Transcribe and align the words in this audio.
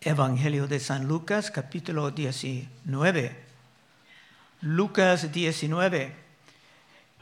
Evangelio 0.00 0.68
de 0.68 0.78
San 0.78 1.08
Lucas, 1.08 1.50
capítulo 1.50 2.12
19. 2.12 3.36
Lucas 4.60 5.32
19. 5.32 6.14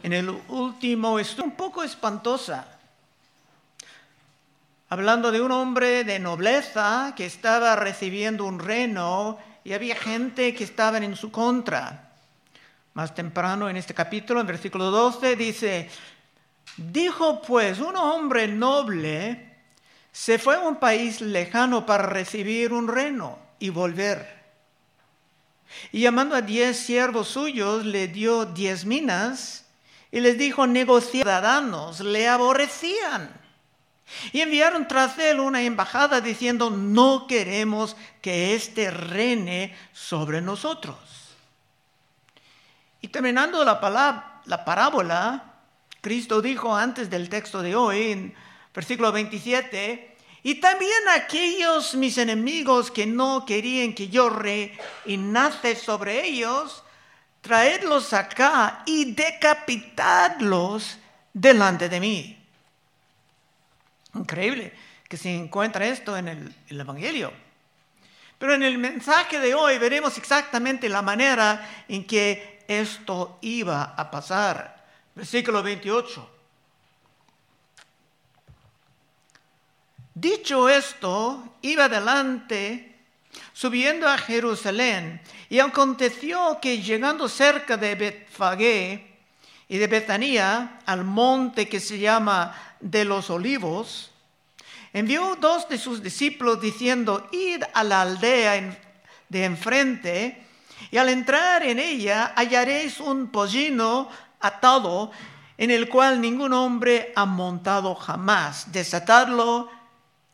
En 0.03 0.13
el 0.13 0.29
último 0.29 1.19
estudio, 1.19 1.45
un 1.45 1.57
poco 1.57 1.83
espantosa, 1.83 2.69
hablando 4.91 5.33
de 5.33 5.41
un 5.41 5.53
hombre 5.53 6.05
de 6.05 6.19
nobleza 6.19 7.15
que 7.17 7.25
estaba 7.25 7.77
recibiendo 7.77 8.45
un 8.45 8.59
reino 8.59 9.39
y 9.65 9.73
había 9.73 9.97
gente 9.97 10.55
que 10.55 10.65
estaba 10.65 10.99
en 10.99 11.17
su 11.17 11.31
contra. 11.31 12.13
Más 12.93 13.15
temprano 13.15 13.71
en 13.71 13.79
este 13.79 13.95
capítulo, 13.95 14.43
en 14.43 14.49
versículo 14.49 14.91
12, 14.91 15.35
dice, 15.35 15.89
dijo 16.77 17.41
pues 17.41 17.79
un 17.79 17.97
hombre 17.97 18.47
noble, 18.49 19.56
se 20.17 20.39
fue 20.39 20.55
a 20.55 20.61
un 20.61 20.77
país 20.77 21.21
lejano 21.21 21.85
para 21.85 22.07
recibir 22.07 22.73
un 22.73 22.89
reino 22.89 23.39
y 23.59 23.69
volver. 23.69 24.27
Y 25.93 26.01
llamando 26.01 26.35
a 26.35 26.41
diez 26.41 26.79
siervos 26.79 27.29
suyos, 27.29 27.85
le 27.85 28.09
dio 28.09 28.47
diez 28.47 28.87
minas 28.87 29.67
y 30.11 30.21
les 30.21 30.39
dijo, 30.39 30.67
negociadanos, 30.67 32.01
le 32.01 32.29
aborrecían. 32.29 33.31
Y 34.33 34.41
enviaron 34.41 34.89
tras 34.89 35.19
él 35.19 35.39
una 35.39 35.61
embajada 35.61 36.23
diciendo, 36.23 36.71
no 36.71 37.27
queremos 37.27 37.95
que 38.23 38.55
éste 38.55 38.91
reine 38.91 39.77
sobre 39.93 40.41
nosotros. 40.41 40.97
Y 43.03 43.09
terminando 43.09 43.63
la, 43.67 43.79
palabra, 43.83 44.41
la 44.47 44.65
parábola, 44.65 45.57
Cristo 46.01 46.41
dijo 46.41 46.75
antes 46.75 47.11
del 47.11 47.29
texto 47.29 47.61
de 47.61 47.77
hoy, 47.77 48.35
versículo 48.77 49.11
27, 49.11 50.17
y 50.43 50.57
también 50.57 50.93
aquellos 51.15 51.95
mis 51.95 52.19
enemigos 52.19 52.91
que 52.91 53.07
no 53.07 53.47
querían 53.47 53.95
que 53.95 54.09
yo 54.09 54.29
reinace 54.29 55.75
sobre 55.75 56.27
ellos, 56.27 56.85
traedlos 57.41 58.13
acá 58.13 58.83
y 58.85 59.15
decapitadlos 59.15 60.99
delante 61.33 61.89
de 61.89 62.01
mí. 62.01 62.47
Increíble 64.15 64.75
que 65.09 65.17
se 65.17 65.35
encuentra 65.35 65.87
esto 65.87 66.15
en 66.15 66.29
el, 66.29 66.55
el, 66.69 66.81
Evangelio. 66.81 67.33
Pero 68.39 68.55
en 68.55 68.63
el 68.63 68.77
mensaje 68.77 69.41
de 69.41 69.55
hoy 69.55 69.79
veremos 69.79 70.19
exactamente 70.19 70.91
la 70.91 71.01
manera 71.01 71.85
en 71.89 72.07
que 72.07 72.63
esto 72.69 73.39
iba 73.41 73.95
a 73.97 74.11
pasar. 74.11 74.85
Versículo 75.15 75.63
28. 75.63 76.36
Dicho 80.17 80.71
esto, 80.71 81.45
iba 81.61 81.85
adelante 81.85 82.97
subiendo 83.53 84.09
a 84.09 84.17
Jerusalén, 84.17 85.21
y 85.51 85.59
aconteció 85.59 86.59
que 86.59 86.81
llegando 86.81 87.29
cerca 87.29 87.77
de 87.77 87.95
Betfagé 87.97 89.15
y 89.69 89.77
de 89.77 89.87
Betania, 89.87 90.81
al 90.87 91.05
monte 91.05 91.69
que 91.69 91.81
se 91.81 91.99
llama 91.99 92.57
de 92.81 93.05
los 93.05 93.29
olivos, 93.29 94.11
envió 94.95 95.37
dos 95.39 95.69
de 95.69 95.77
sus 95.77 96.03
discípulos 96.03 96.63
diciendo, 96.63 97.29
id 97.31 97.63
a 97.75 97.85
la 97.85 98.01
aldea 98.01 98.75
de 99.29 99.45
enfrente, 99.45 100.47
y 100.91 100.97
al 100.97 101.11
entrar 101.11 101.63
en 101.63 101.79
ella 101.79 102.33
hallaréis 102.35 103.01
un 103.01 103.27
pollino 103.27 104.09
atado 104.41 105.11
en 105.59 105.71
el 105.71 105.91
cual 105.91 106.23
ningún 106.23 106.55
hombre 106.55 107.13
ha 107.15 107.27
montado 107.27 107.95
jamás. 107.95 108.73
Desatadlo 108.73 109.76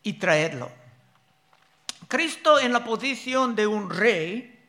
y 0.03 0.15
traerlo. 0.15 0.71
Cristo 2.09 2.59
en 2.61 2.73
la 2.73 2.85
posición 2.85 3.55
de 3.55 3.67
un 3.67 3.89
rey 3.89 4.61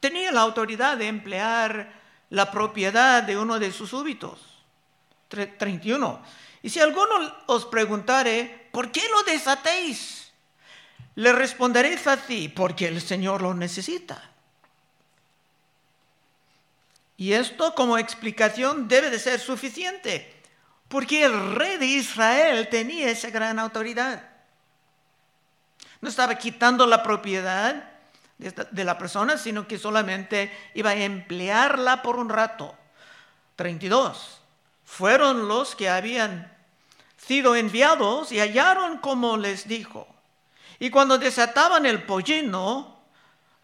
tenía 0.00 0.30
la 0.30 0.42
autoridad 0.42 0.96
de 0.96 1.08
emplear 1.08 1.92
la 2.30 2.50
propiedad 2.50 3.22
de 3.22 3.38
uno 3.38 3.58
de 3.58 3.72
sus 3.72 3.90
súbitos. 3.90 4.40
31. 5.28 6.22
Y 6.62 6.70
si 6.70 6.80
alguno 6.80 7.34
os 7.46 7.66
preguntare, 7.66 8.68
¿por 8.70 8.90
qué 8.90 9.02
lo 9.10 9.22
desatéis? 9.22 10.32
Le 11.16 11.32
responderéis 11.32 12.06
así, 12.06 12.48
porque 12.48 12.88
el 12.88 13.00
Señor 13.00 13.42
lo 13.42 13.54
necesita. 13.54 14.30
Y 17.16 17.32
esto 17.32 17.74
como 17.74 17.98
explicación 17.98 18.88
debe 18.88 19.10
de 19.10 19.18
ser 19.18 19.38
suficiente, 19.38 20.34
porque 20.88 21.24
el 21.24 21.54
rey 21.54 21.78
de 21.78 21.86
Israel 21.86 22.68
tenía 22.68 23.10
esa 23.10 23.30
gran 23.30 23.58
autoridad. 23.58 24.33
No 26.04 26.10
estaba 26.10 26.34
quitando 26.34 26.86
la 26.86 27.02
propiedad 27.02 27.82
de 28.36 28.84
la 28.84 28.98
persona, 28.98 29.38
sino 29.38 29.66
que 29.66 29.78
solamente 29.78 30.52
iba 30.74 30.90
a 30.90 30.96
emplearla 30.96 32.02
por 32.02 32.16
un 32.16 32.28
rato. 32.28 32.76
32. 33.56 34.42
Fueron 34.84 35.48
los 35.48 35.74
que 35.74 35.88
habían 35.88 36.54
sido 37.16 37.56
enviados 37.56 38.32
y 38.32 38.38
hallaron 38.38 38.98
como 38.98 39.38
les 39.38 39.66
dijo. 39.66 40.06
Y 40.78 40.90
cuando 40.90 41.16
desataban 41.16 41.86
el 41.86 42.02
pollino, 42.02 43.00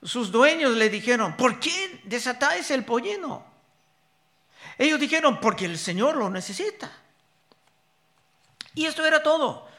sus 0.03 0.33
dueños 0.33 0.79
le 0.79 0.89
dijeron, 0.89 1.37
¿por 1.37 1.61
qué 1.61 2.01
desatáis 2.05 2.71
el 2.71 2.87
pollino? 2.87 3.45
Ellos 4.79 4.99
dijeron, 4.99 5.41
porque 5.41 5.67
el 5.67 5.77
Señor 5.77 6.17
lo 6.17 6.31
necesita. 6.31 6.91
Y 8.75 8.87
esto 8.87 9.05
era 9.05 9.23
todo. 9.23 9.70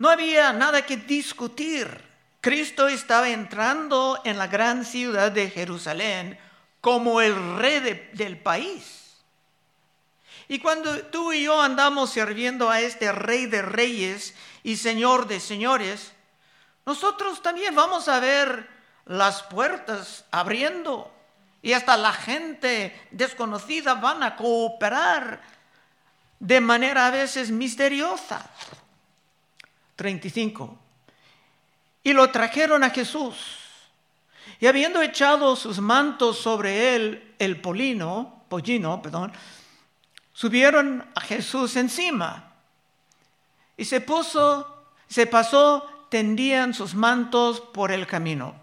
No 0.00 0.08
había 0.08 0.54
nada 0.54 0.86
que 0.86 0.96
discutir. 0.96 1.86
Cristo 2.40 2.88
estaba 2.88 3.28
entrando 3.28 4.18
en 4.24 4.38
la 4.38 4.46
gran 4.46 4.86
ciudad 4.86 5.30
de 5.30 5.50
Jerusalén 5.50 6.38
como 6.80 7.20
el 7.20 7.58
rey 7.58 8.08
del 8.14 8.38
país. 8.38 9.18
Y 10.48 10.58
cuando 10.58 11.02
tú 11.08 11.34
y 11.34 11.44
yo 11.44 11.60
andamos 11.60 12.12
sirviendo 12.12 12.70
a 12.70 12.80
este 12.80 13.12
rey 13.12 13.44
de 13.44 13.60
reyes 13.60 14.34
y 14.64 14.78
señor 14.78 15.28
de 15.28 15.38
señores, 15.38 16.12
nosotros 16.86 17.42
también 17.42 17.74
vamos 17.74 18.08
a 18.08 18.20
ver 18.20 18.70
las 19.04 19.42
puertas 19.42 20.24
abriendo 20.30 21.12
y 21.60 21.74
hasta 21.74 21.98
la 21.98 22.14
gente 22.14 22.98
desconocida 23.10 23.96
van 23.96 24.22
a 24.22 24.36
cooperar 24.36 25.42
de 26.38 26.60
manera 26.62 27.08
a 27.08 27.10
veces 27.10 27.50
misteriosa. 27.50 28.48
35. 30.00 30.78
Y 32.02 32.14
lo 32.14 32.30
trajeron 32.30 32.82
a 32.84 32.88
Jesús. 32.88 33.36
Y 34.58 34.66
habiendo 34.66 35.02
echado 35.02 35.54
sus 35.56 35.78
mantos 35.78 36.38
sobre 36.38 36.96
él, 36.96 37.34
el 37.38 37.60
polino, 37.60 38.44
pollino, 38.48 39.02
perdón, 39.02 39.30
subieron 40.32 41.06
a 41.14 41.20
Jesús 41.20 41.76
encima. 41.76 42.50
Y 43.76 43.84
se 43.84 44.00
puso, 44.00 44.86
se 45.06 45.26
pasó, 45.26 46.06
tendían 46.08 46.72
sus 46.72 46.94
mantos 46.94 47.60
por 47.60 47.92
el 47.92 48.06
camino. 48.06 48.54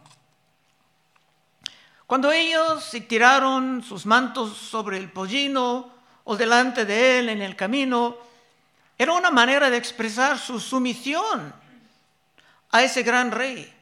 Cuando 2.08 2.32
ellos 2.32 2.84
se 2.84 3.02
tiraron 3.02 3.84
sus 3.84 4.08
mantos 4.08 4.58
sobre 4.58 4.98
el 4.98 5.12
pollino 5.12 5.92
o 6.24 6.36
delante 6.36 6.84
de 6.84 7.20
él 7.20 7.30
en 7.30 7.44
el 7.44 7.56
camino, 7.56 8.18
era 8.98 9.14
una 9.14 9.30
manera 9.30 9.70
de 9.70 9.78
expresar 9.78 10.40
su 10.40 10.60
sumisión 10.60 11.54
a 12.72 12.84
ese 12.84 13.04
gran 13.04 13.32
rey 13.32 13.74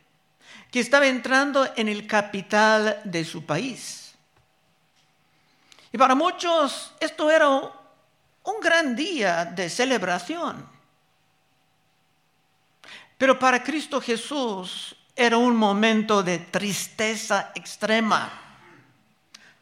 que 0.71 0.81
estaba 0.81 1.07
entrando 1.07 1.71
en 1.75 1.87
el 1.87 2.05
capital 2.05 3.01
de 3.05 3.23
su 3.23 3.45
país. 3.45 4.13
Y 5.91 5.97
para 5.97 6.15
muchos 6.15 6.93
esto 6.99 7.31
era 7.31 7.49
un 7.49 8.59
gran 8.61 8.95
día 8.95 9.45
de 9.45 9.69
celebración. 9.69 10.67
Pero 13.17 13.39
para 13.39 13.63
Cristo 13.63 14.01
Jesús 14.01 14.95
era 15.15 15.37
un 15.37 15.55
momento 15.55 16.21
de 16.21 16.39
tristeza 16.39 17.51
extrema. 17.55 18.41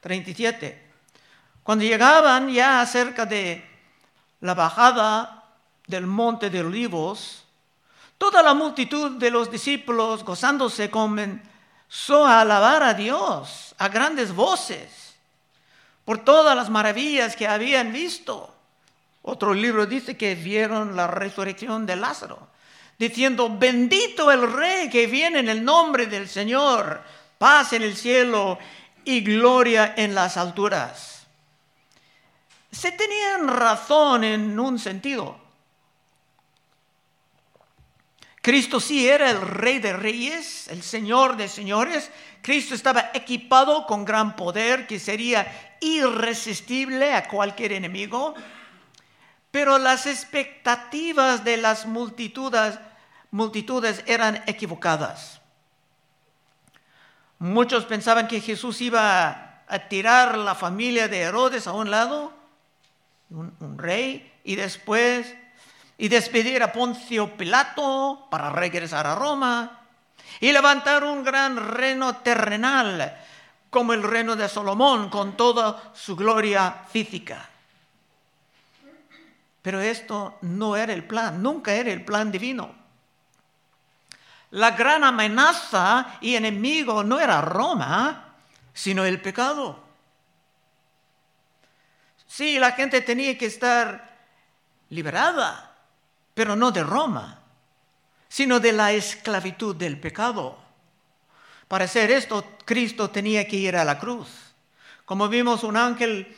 37. 0.01 0.81
Cuando 1.61 1.85
llegaban 1.85 2.50
ya 2.50 2.83
cerca 2.88 3.25
de 3.25 3.63
la 4.41 4.55
bajada 4.55 5.42
del 5.93 6.07
monte 6.07 6.49
de 6.49 6.61
olivos, 6.61 7.43
toda 8.17 8.41
la 8.41 8.55
multitud 8.55 9.11
de 9.11 9.29
los 9.29 9.51
discípulos 9.51 10.23
gozándose 10.23 10.89
comenzó 10.89 12.25
a 12.25 12.41
alabar 12.41 12.81
a 12.81 12.95
Dios 12.95 13.75
a 13.77 13.89
grandes 13.89 14.33
voces 14.33 15.13
por 16.03 16.25
todas 16.25 16.55
las 16.55 16.71
maravillas 16.71 17.35
que 17.35 17.47
habían 17.47 17.93
visto. 17.93 18.55
Otro 19.21 19.53
libro 19.53 19.85
dice 19.85 20.17
que 20.17 20.33
vieron 20.33 20.95
la 20.95 21.05
resurrección 21.05 21.85
de 21.85 21.95
Lázaro, 21.95 22.47
diciendo, 22.97 23.55
bendito 23.55 24.31
el 24.31 24.51
rey 24.51 24.89
que 24.89 25.05
viene 25.05 25.39
en 25.39 25.49
el 25.49 25.63
nombre 25.63 26.07
del 26.07 26.27
Señor, 26.27 27.03
paz 27.37 27.73
en 27.73 27.83
el 27.83 27.95
cielo 27.95 28.57
y 29.05 29.21
gloria 29.21 29.93
en 29.95 30.15
las 30.15 30.37
alturas. 30.37 31.27
Se 32.71 32.91
tenían 32.91 33.47
razón 33.47 34.23
en 34.23 34.59
un 34.59 34.79
sentido 34.79 35.42
Cristo 38.43 38.81
sí 38.81 39.07
era 39.07 39.31
el 39.31 39.39
rey 39.39 39.79
de 39.79 39.93
reyes, 39.93 40.67
el 40.67 40.83
señor 40.83 41.37
de 41.37 41.47
señores. 41.47 42.11
Cristo 42.41 42.75
estaba 42.75 43.09
equipado 43.13 43.85
con 43.87 44.03
gran 44.03 44.35
poder 44.35 44.85
que 44.85 44.99
sería 44.99 45.77
irresistible 45.79 47.13
a 47.13 47.29
cualquier 47.29 47.71
enemigo. 47.71 48.33
Pero 49.49 49.77
las 49.77 50.07
expectativas 50.07 51.45
de 51.45 51.55
las 51.55 51.85
multitudes, 51.85 52.77
multitudes 53.31 54.03
eran 54.07 54.43
equivocadas. 54.45 55.39
Muchos 57.39 57.85
pensaban 57.85 58.27
que 58.27 58.41
Jesús 58.41 58.81
iba 58.81 59.63
a 59.65 59.79
tirar 59.87 60.37
la 60.37 60.53
familia 60.53 61.07
de 61.07 61.21
Herodes 61.21 61.65
a 61.65 61.71
un 61.71 61.89
lado, 61.89 62.33
un, 63.29 63.55
un 63.61 63.77
rey, 63.77 64.33
y 64.43 64.57
después 64.57 65.33
y 65.97 66.07
despedir 66.07 66.63
a 66.63 66.71
Poncio 66.71 67.37
Pilato 67.37 68.27
para 68.29 68.49
regresar 68.49 69.07
a 69.07 69.15
Roma 69.15 69.81
y 70.39 70.51
levantar 70.51 71.03
un 71.03 71.23
gran 71.23 71.55
reino 71.73 72.17
terrenal 72.17 73.17
como 73.69 73.93
el 73.93 74.03
reino 74.03 74.35
de 74.35 74.49
Salomón 74.49 75.09
con 75.09 75.35
toda 75.35 75.91
su 75.93 76.15
gloria 76.15 76.83
física. 76.91 77.49
Pero 79.61 79.79
esto 79.81 80.37
no 80.41 80.75
era 80.75 80.93
el 80.93 81.05
plan, 81.05 81.41
nunca 81.41 81.73
era 81.73 81.91
el 81.91 82.03
plan 82.03 82.31
divino. 82.31 82.75
La 84.51 84.71
gran 84.71 85.03
amenaza 85.03 86.17
y 86.21 86.35
enemigo 86.35 87.03
no 87.03 87.19
era 87.19 87.41
Roma, 87.41 88.35
sino 88.73 89.05
el 89.05 89.21
pecado. 89.21 89.81
Sí, 92.27 92.59
la 92.59 92.73
gente 92.73 93.01
tenía 93.01 93.37
que 93.37 93.45
estar 93.45 94.17
liberada, 94.89 95.72
pero 96.33 96.56
no 96.56 96.71
de 96.71 96.83
Roma, 96.83 97.39
sino 98.27 98.59
de 98.59 98.71
la 98.71 98.91
esclavitud 98.91 99.75
del 99.75 100.00
pecado. 100.00 100.57
Para 101.68 101.85
hacer 101.85 102.12
esto, 102.12 102.45
Cristo 102.65 103.09
tenía 103.09 103.47
que 103.47 103.56
ir 103.57 103.75
a 103.75 103.85
la 103.85 104.00
cruz. 104.00 104.27
Como 105.06 105.30
vimos 105.30 105.63
un 105.63 105.77
ángel 105.77 106.35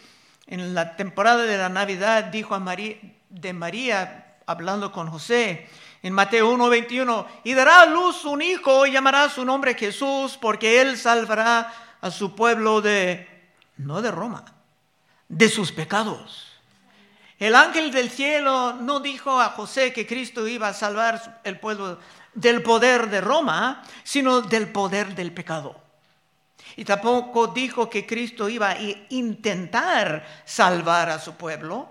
en 0.47 0.74
la 0.74 0.95
temporada 0.95 1.44
de 1.44 1.57
la 1.57 1.69
Navidad 1.69 2.25
dijo 2.25 2.56
a 2.56 2.59
María, 2.59 2.97
de 3.30 3.53
María, 3.53 4.38
hablando 4.45 4.92
con 4.92 5.09
José, 5.09 5.68
en 6.03 6.13
Mateo 6.13 6.51
1:21, 6.51 7.25
y 7.44 7.53
dará 7.53 7.81
a 7.81 7.86
luz 7.88 8.25
un 8.25 8.41
hijo 8.41 8.86
y 8.86 8.91
llamará 8.91 9.30
su 9.30 9.44
nombre 9.44 9.74
Jesús, 9.74 10.38
porque 10.39 10.81
él 10.81 10.98
salvará 10.98 11.74
a 12.00 12.12
su 12.12 12.36
pueblo 12.36 12.81
de, 12.81 13.27
no 13.77 14.01
de 14.01 14.12
Roma, 14.12 14.45
de 15.27 15.50
sus 15.50 15.71
pecados. 15.71 16.44
El 17.37 17.53
ángel 17.55 17.91
del 17.91 18.09
cielo 18.09 18.73
no 18.73 19.01
dijo 19.01 19.41
a 19.41 19.49
José 19.49 19.91
que 19.91 20.07
Cristo 20.07 20.47
iba 20.47 20.69
a 20.69 20.73
salvar 20.73 21.41
el 21.43 21.59
pueblo 21.59 21.99
del 22.33 22.61
poder 22.63 23.09
de 23.09 23.21
Roma, 23.21 23.83
sino 24.03 24.41
del 24.41 24.69
poder 24.71 25.15
del 25.15 25.33
pecado. 25.33 25.81
Y 26.77 26.85
tampoco 26.85 27.47
dijo 27.47 27.89
que 27.89 28.05
Cristo 28.05 28.47
iba 28.47 28.71
a 28.71 28.77
intentar 29.09 30.25
salvar 30.45 31.09
a 31.09 31.19
su 31.19 31.35
pueblo. 31.35 31.89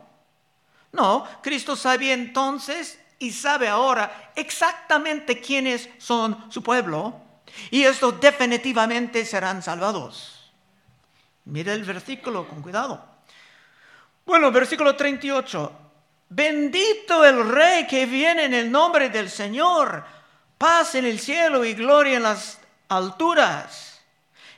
No, 0.92 1.26
Cristo 1.42 1.76
sabía 1.76 2.14
entonces 2.14 2.98
y 3.18 3.32
sabe 3.32 3.68
ahora 3.68 4.32
exactamente 4.34 5.40
quiénes 5.40 5.88
son 5.98 6.50
su 6.50 6.62
pueblo. 6.62 7.20
Y 7.70 7.84
estos 7.84 8.20
definitivamente 8.20 9.24
serán 9.24 9.62
salvados. 9.62 10.52
Mira 11.44 11.72
el 11.72 11.84
versículo 11.84 12.48
con 12.48 12.62
cuidado. 12.62 13.13
Bueno, 14.24 14.50
versículo 14.50 14.96
38. 14.96 15.72
Bendito 16.30 17.24
el 17.24 17.48
rey 17.48 17.86
que 17.86 18.06
viene 18.06 18.44
en 18.44 18.54
el 18.54 18.70
nombre 18.70 19.10
del 19.10 19.28
Señor. 19.30 20.04
Paz 20.56 20.94
en 20.94 21.04
el 21.04 21.20
cielo 21.20 21.64
y 21.64 21.74
gloria 21.74 22.16
en 22.16 22.22
las 22.22 22.58
alturas. 22.88 24.00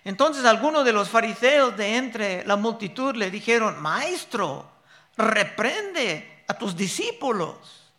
Entonces 0.04 0.44
algunos 0.44 0.84
de 0.84 0.92
los 0.92 1.08
fariseos 1.08 1.76
de 1.76 1.96
entre 1.96 2.46
la 2.46 2.56
multitud 2.56 3.16
le 3.16 3.30
dijeron, 3.30 3.82
Maestro, 3.82 4.70
reprende 5.16 6.44
a 6.46 6.54
tus 6.54 6.76
discípulos. 6.76 7.90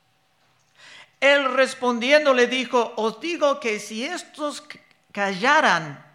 Él 1.19 1.53
respondiendo 1.53 2.33
le 2.33 2.47
dijo, 2.47 2.93
os 2.95 3.19
digo 3.19 3.59
que 3.59 3.79
si 3.79 4.05
estos 4.05 4.63
callaran, 5.11 6.05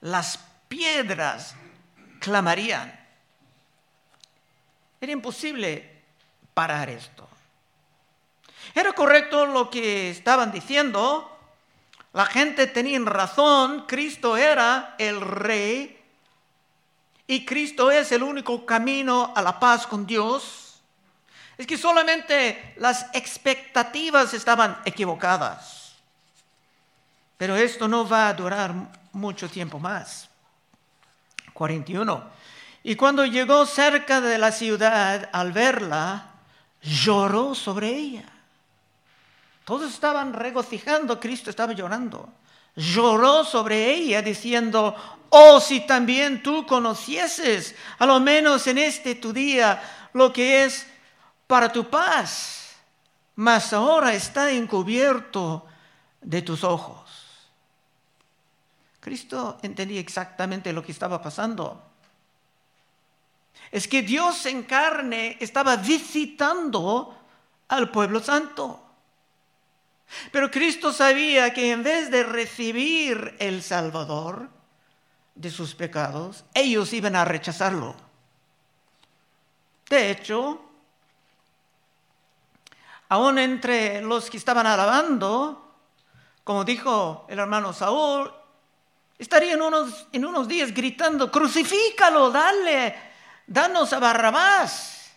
las 0.00 0.38
piedras 0.68 1.54
clamarían. 2.20 2.99
Era 5.00 5.12
imposible 5.12 6.02
parar 6.52 6.90
esto. 6.90 7.26
Era 8.74 8.92
correcto 8.92 9.46
lo 9.46 9.70
que 9.70 10.10
estaban 10.10 10.52
diciendo. 10.52 11.38
La 12.12 12.26
gente 12.26 12.66
tenía 12.66 12.98
razón. 13.00 13.86
Cristo 13.86 14.36
era 14.36 14.94
el 14.98 15.20
rey. 15.20 15.96
Y 17.26 17.44
Cristo 17.44 17.90
es 17.90 18.12
el 18.12 18.22
único 18.22 18.66
camino 18.66 19.32
a 19.34 19.42
la 19.42 19.58
paz 19.58 19.86
con 19.86 20.06
Dios. 20.06 20.80
Es 21.56 21.66
que 21.66 21.78
solamente 21.78 22.74
las 22.76 23.06
expectativas 23.14 24.34
estaban 24.34 24.80
equivocadas. 24.84 25.94
Pero 27.36 27.56
esto 27.56 27.88
no 27.88 28.08
va 28.08 28.28
a 28.28 28.34
durar 28.34 28.74
mucho 29.12 29.48
tiempo 29.48 29.78
más. 29.78 30.28
41. 31.52 32.30
Y 32.82 32.96
cuando 32.96 33.26
llegó 33.26 33.66
cerca 33.66 34.20
de 34.20 34.38
la 34.38 34.52
ciudad, 34.52 35.28
al 35.32 35.52
verla, 35.52 36.30
lloró 36.80 37.54
sobre 37.54 37.88
ella. 37.88 38.24
Todos 39.64 39.92
estaban 39.92 40.32
regocijando, 40.32 41.20
Cristo 41.20 41.50
estaba 41.50 41.74
llorando. 41.74 42.28
Lloró 42.74 43.44
sobre 43.44 43.92
ella 43.92 44.22
diciendo, 44.22 44.96
oh, 45.28 45.60
si 45.60 45.80
también 45.80 46.42
tú 46.42 46.64
conocieses, 46.66 47.74
a 47.98 48.06
lo 48.06 48.18
menos 48.18 48.66
en 48.66 48.78
este 48.78 49.14
tu 49.14 49.32
día, 49.32 49.82
lo 50.14 50.32
que 50.32 50.64
es 50.64 50.86
para 51.46 51.70
tu 51.70 51.90
paz, 51.90 52.76
mas 53.34 53.72
ahora 53.74 54.14
está 54.14 54.50
encubierto 54.50 55.66
de 56.22 56.40
tus 56.40 56.64
ojos. 56.64 57.10
Cristo 59.00 59.58
entendía 59.62 60.00
exactamente 60.00 60.72
lo 60.72 60.82
que 60.82 60.92
estaba 60.92 61.20
pasando 61.20 61.89
es 63.70 63.86
que 63.86 64.02
Dios 64.02 64.46
en 64.46 64.64
carne 64.64 65.36
estaba 65.40 65.76
visitando 65.76 67.16
al 67.68 67.90
pueblo 67.90 68.20
santo. 68.20 68.84
Pero 70.32 70.50
Cristo 70.50 70.92
sabía 70.92 71.54
que 71.54 71.70
en 71.70 71.84
vez 71.84 72.10
de 72.10 72.24
recibir 72.24 73.36
el 73.38 73.62
Salvador 73.62 74.48
de 75.36 75.50
sus 75.50 75.74
pecados, 75.74 76.44
ellos 76.52 76.92
iban 76.92 77.14
a 77.14 77.24
rechazarlo. 77.24 77.94
De 79.88 80.10
hecho, 80.10 80.60
aún 83.08 83.38
entre 83.38 84.02
los 84.02 84.28
que 84.30 84.36
estaban 84.36 84.66
alabando, 84.66 85.76
como 86.42 86.64
dijo 86.64 87.24
el 87.28 87.38
hermano 87.38 87.72
Saúl, 87.72 88.32
estarían 89.16 89.62
unos, 89.62 90.08
en 90.10 90.24
unos 90.24 90.48
días 90.48 90.74
gritando, 90.74 91.30
crucifícalo, 91.30 92.30
dale 92.30 93.09
danos 93.50 93.92
a 93.92 93.98
Barrabás. 93.98 95.10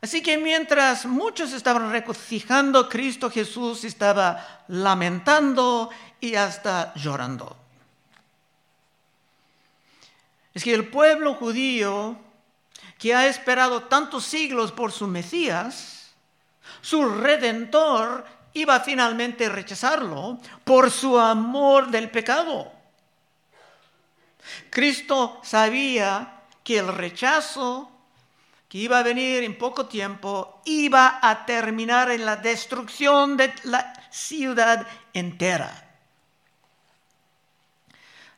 Así 0.00 0.22
que 0.22 0.38
mientras 0.38 1.04
muchos 1.04 1.52
estaban 1.52 1.92
regocijando, 1.92 2.88
Cristo 2.88 3.30
Jesús 3.30 3.84
estaba 3.84 4.64
lamentando 4.68 5.90
y 6.18 6.34
hasta 6.34 6.94
llorando. 6.94 7.54
Es 10.54 10.64
que 10.64 10.72
el 10.72 10.88
pueblo 10.88 11.34
judío, 11.34 12.16
que 12.98 13.14
ha 13.14 13.26
esperado 13.26 13.84
tantos 13.84 14.24
siglos 14.24 14.72
por 14.72 14.90
su 14.90 15.06
Mesías, 15.06 16.12
su 16.80 17.04
redentor, 17.04 18.24
iba 18.54 18.80
finalmente 18.80 19.46
a 19.46 19.50
rechazarlo 19.50 20.38
por 20.64 20.90
su 20.90 21.18
amor 21.18 21.90
del 21.90 22.10
pecado. 22.10 22.72
Cristo 24.70 25.40
sabía 25.44 26.39
que 26.70 26.78
el 26.78 26.86
rechazo 26.86 27.90
que 28.68 28.78
iba 28.78 29.00
a 29.00 29.02
venir 29.02 29.42
en 29.42 29.58
poco 29.58 29.86
tiempo 29.86 30.62
iba 30.64 31.18
a 31.20 31.44
terminar 31.44 32.12
en 32.12 32.24
la 32.24 32.36
destrucción 32.36 33.36
de 33.36 33.52
la 33.64 33.92
ciudad 34.12 34.86
entera. 35.12 35.98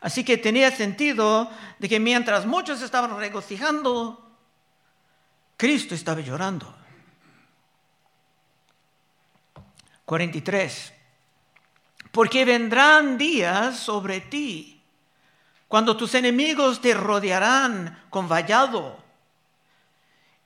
Así 0.01 0.25
que 0.25 0.39
tenía 0.39 0.71
sentido 0.71 1.51
de 1.79 1.91
que 1.91 2.01
mientras 2.01 2.47
muchos 2.47 2.81
estaban 2.81 3.19
regocijando, 3.19 4.35
Cristo 5.59 5.95
estaba 5.95 6.23
llorando. 6.23 6.75
43. 10.07 10.91
Porque 12.11 12.47
vendrán 12.47 13.19
días 13.19 13.77
sobre 13.77 14.23
ti 14.23 14.72
cuando 15.73 15.97
tus 15.97 16.15
enemigos 16.15 16.83
te 16.83 16.93
rodearán 16.93 18.05
con 18.11 18.29
vallado 18.29 19.03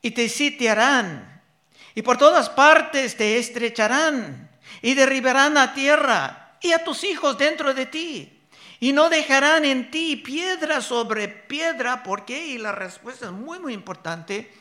y 0.01 0.13
te 0.13 0.29
sitiarán 0.29 1.43
y 1.97 2.03
por 2.03 2.17
todas 2.17 2.49
partes 2.49 3.17
te 3.17 3.37
estrecharán 3.37 4.49
y 4.83 4.95
derribarán 4.95 5.57
a 5.59 5.75
tierra 5.75 6.57
y 6.61 6.71
a 6.71 6.85
tus 6.85 7.03
hijos 7.03 7.37
dentro 7.37 7.75
de 7.75 7.87
ti. 7.87 8.39
Y 8.79 8.93
no 8.93 9.11
dejarán 9.11 9.65
en 9.65 9.91
ti 9.91 10.15
piedra 10.15 10.81
sobre 10.81 11.27
piedra. 11.27 12.05
¿Por 12.05 12.25
qué? 12.25 12.47
Y 12.47 12.59
la 12.59 12.71
respuesta 12.71 13.27
es 13.27 13.33
muy, 13.33 13.59
muy 13.59 13.73
importante. 13.73 14.55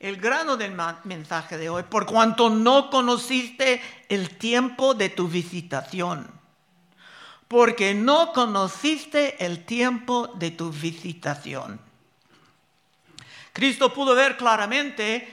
El 0.00 0.16
grano 0.16 0.56
del 0.56 0.74
mensaje 1.04 1.56
de 1.56 1.68
hoy. 1.68 1.84
Por 1.84 2.04
cuanto 2.04 2.50
no 2.50 2.90
conociste 2.90 3.80
el 4.08 4.38
tiempo 4.38 4.94
de 4.94 5.10
tu 5.10 5.28
visitación. 5.28 6.43
Porque 7.54 7.94
no 7.94 8.32
conociste 8.32 9.46
el 9.46 9.64
tiempo 9.64 10.26
de 10.26 10.50
tu 10.50 10.72
visitación. 10.72 11.78
Cristo 13.52 13.94
pudo 13.94 14.16
ver 14.16 14.36
claramente 14.36 15.32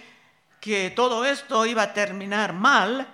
que 0.60 0.92
todo 0.92 1.26
esto 1.26 1.66
iba 1.66 1.82
a 1.82 1.94
terminar 1.96 2.54
mal 2.54 3.08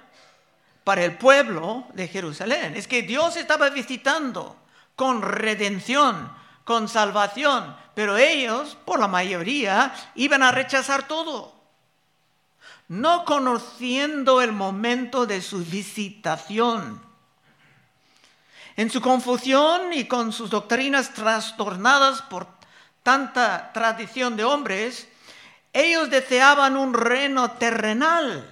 para 0.84 1.06
el 1.06 1.18
pueblo 1.18 1.88
de 1.94 2.10
Jerusalén. 2.10 2.76
Es 2.76 2.86
que 2.86 3.02
Dios 3.02 3.38
estaba 3.38 3.70
visitando 3.70 4.58
con 4.98 5.22
redención, 5.22 6.30
con 6.66 6.90
salvación, 6.90 7.78
pero 7.96 8.18
ellos, 8.18 8.78
por 8.84 9.00
la 9.00 9.08
mayoría, 9.08 9.96
iban 10.16 10.44
a 10.44 10.52
rechazar 10.52 11.08
todo, 11.08 11.56
no 12.90 13.24
conociendo 13.24 14.42
el 14.42 14.52
momento 14.52 15.26
de 15.26 15.42
su 15.42 15.64
visitación. 15.64 17.07
En 18.78 18.92
su 18.92 19.02
confusión 19.02 19.92
y 19.92 20.06
con 20.06 20.32
sus 20.32 20.52
doctrinas 20.52 21.12
trastornadas 21.14 22.22
por 22.22 22.48
tanta 23.02 23.74
tradición 23.74 24.38
de 24.38 24.44
hombres, 24.44 25.08
ellos 25.74 26.12
deseaban 26.12 26.78
un 26.78 26.94
reino 26.94 27.52
terrenal, 27.52 28.48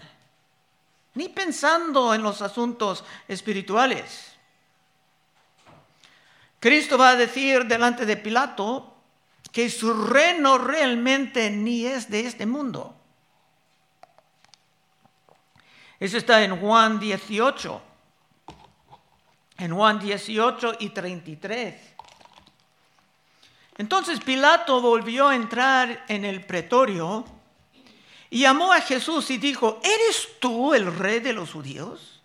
ni 1.13 1.29
pensando 1.29 2.15
en 2.15 2.24
los 2.24 2.41
asuntos 2.41 3.03
espirituales. 3.27 4.34
Cristo 6.60 6.98
va 6.98 7.10
a 7.10 7.15
decir 7.15 7.65
delante 7.65 8.08
de 8.08 8.17
Pilato 8.17 8.96
que 9.51 9.70
su 9.70 9.94
reino 9.94 10.58
realmente 10.58 11.51
ni 11.51 11.86
es 11.86 12.10
de 12.10 12.22
este 12.22 12.48
mundo. 12.48 12.96
Eso 16.00 16.17
está 16.17 16.44
en 16.44 16.60
Juan 16.60 17.00
18. 17.00 17.95
En 19.58 19.74
Juan 19.74 20.00
18 20.00 20.76
y 20.80 20.90
33. 20.90 21.76
Entonces 23.78 24.20
Pilato 24.20 24.82
volvió 24.82 25.30
a 25.30 25.36
entrar 25.36 26.06
en 26.08 26.26
el 26.26 26.46
pretorio 26.46 27.26
y 28.30 28.42
llamó 28.42 28.74
a 28.74 28.82
Jesús 28.82 29.30
y 29.32 29.38
dijo, 29.38 29.80
¿eres 29.84 30.30
tú 30.40 30.74
el 30.74 30.94
rey 30.96 31.20
de 31.20 31.34
los 31.34 31.52
judíos? 31.52 32.22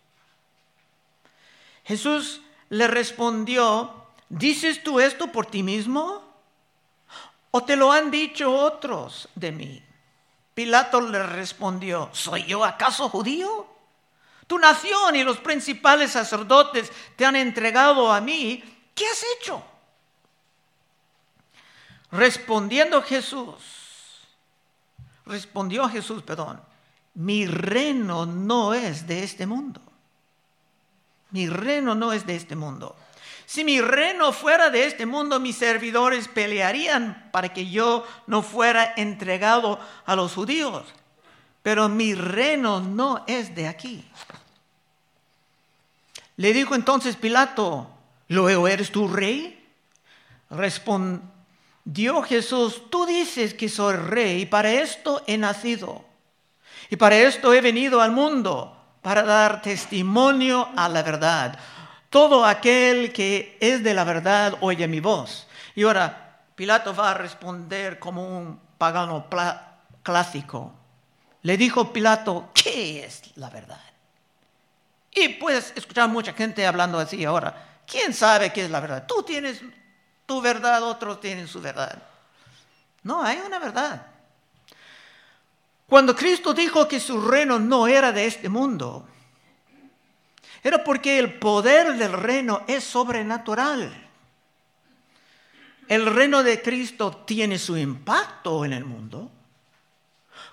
Jesús 1.85 2.41
le 2.69 2.87
respondió, 2.87 4.01
¿Dices 4.31 4.85
tú 4.85 5.01
esto 5.01 5.33
por 5.33 5.47
ti 5.47 5.65
mismo? 5.65 6.23
¿O 7.51 7.65
te 7.65 7.75
lo 7.75 7.91
han 7.91 8.13
dicho 8.13 8.55
otros 8.55 9.29
de 9.35 9.51
mí? 9.51 9.83
Pilato 10.55 11.01
le 11.01 11.21
respondió, 11.25 12.09
¿soy 12.13 12.45
yo 12.45 12.65
acaso 12.65 13.09
judío? 13.09 13.67
Tu 14.51 14.59
nación 14.59 15.15
y 15.15 15.23
los 15.23 15.39
principales 15.39 16.11
sacerdotes 16.11 16.91
te 17.15 17.25
han 17.25 17.37
entregado 17.37 18.13
a 18.13 18.21
mí. 18.21 18.61
¿Qué 18.97 19.07
has 19.07 19.25
hecho? 19.37 19.63
Respondiendo 22.11 23.01
Jesús, 23.01 23.55
respondió 25.25 25.89
Jesús, 25.89 26.25
perdón, 26.25 26.61
mi 27.15 27.47
reino 27.47 28.27
no 28.27 28.75
es 28.75 29.07
de 29.07 29.23
este 29.23 29.47
mundo. 29.47 29.81
Mi 31.31 31.49
reino 31.49 31.95
no 31.95 32.13
es 32.13 32.27
de 32.27 32.35
este 32.35 32.57
mundo. 32.57 32.97
Si 33.47 33.63
mi 33.63 33.81
reino 33.81 34.33
fuera 34.33 34.69
de 34.69 34.85
este 34.85 35.07
mundo, 35.07 35.39
mis 35.39 35.59
servidores 35.59 36.27
pelearían 36.27 37.31
para 37.31 37.53
que 37.53 37.71
yo 37.71 38.05
no 38.27 38.43
fuera 38.43 38.95
entregado 38.97 39.79
a 40.07 40.17
los 40.17 40.35
judíos. 40.35 40.83
Pero 41.63 41.89
mi 41.89 42.15
reino 42.15 42.81
no 42.81 43.23
es 43.29 43.55
de 43.55 43.69
aquí. 43.69 44.05
Le 46.41 46.55
dijo 46.55 46.75
entonces 46.75 47.17
Pilato, 47.17 47.87
¿luego 48.29 48.67
eres 48.67 48.91
tu 48.91 49.09
rey? 49.09 49.63
Respondió 50.49 52.23
Jesús, 52.23 52.89
tú 52.89 53.05
dices 53.05 53.53
que 53.53 53.69
soy 53.69 53.97
rey 53.97 54.41
y 54.41 54.47
para 54.47 54.73
esto 54.73 55.23
he 55.27 55.37
nacido. 55.37 56.03
Y 56.89 56.97
para 56.97 57.19
esto 57.19 57.53
he 57.53 57.61
venido 57.61 58.01
al 58.01 58.13
mundo, 58.13 58.75
para 59.03 59.23
dar 59.23 59.61
testimonio 59.61 60.71
a 60.77 60.89
la 60.89 61.03
verdad. 61.03 61.59
Todo 62.09 62.47
aquel 62.47 63.13
que 63.13 63.59
es 63.61 63.83
de 63.83 63.93
la 63.93 64.05
verdad 64.05 64.55
oye 64.63 64.89
mi 64.89 65.01
voz. 65.01 65.47
Y 65.75 65.83
ahora 65.83 66.41
Pilato 66.55 66.95
va 66.95 67.11
a 67.11 67.15
responder 67.19 67.99
como 67.99 68.39
un 68.39 68.59
pagano 68.79 69.27
clásico. 70.03 70.73
Le 71.43 71.59
dijo 71.59 71.93
Pilato, 71.93 72.49
¿qué 72.55 73.05
es 73.05 73.37
la 73.37 73.51
verdad? 73.51 73.90
Y 75.13 75.29
puedes 75.31 75.73
escuchar 75.75 76.09
mucha 76.09 76.33
gente 76.33 76.67
hablando 76.67 76.99
así 76.99 77.25
ahora. 77.25 77.83
¿Quién 77.87 78.15
sabe 78.15 78.53
qué 78.53 78.65
es 78.65 78.71
la 78.71 78.81
verdad? 78.81 79.07
Tú 79.07 79.23
tienes 79.23 79.61
tu 80.25 80.41
verdad, 80.41 80.83
otros 80.83 81.21
tienen 81.21 81.49
su 81.49 81.61
verdad. 81.61 82.01
No, 83.03 83.23
hay 83.23 83.39
una 83.39 83.59
verdad. 83.59 84.07
Cuando 85.87 86.15
Cristo 86.15 86.55
dijo 86.55 86.87
que 86.87 87.01
su 87.01 87.21
reino 87.21 87.59
no 87.59 87.89
era 87.89 88.13
de 88.13 88.27
este 88.27 88.49
mundo, 88.49 89.09
era 90.63 90.85
porque 90.85 91.19
el 91.19 91.39
poder 91.39 91.97
del 91.97 92.13
reino 92.13 92.63
es 92.69 92.85
sobrenatural. 92.85 94.09
El 95.89 96.07
reino 96.07 96.45
de 96.45 96.63
Cristo 96.63 97.25
tiene 97.27 97.59
su 97.59 97.77
impacto 97.77 98.65
en 98.65 98.73
el 98.73 98.85
mundo. 98.85 99.33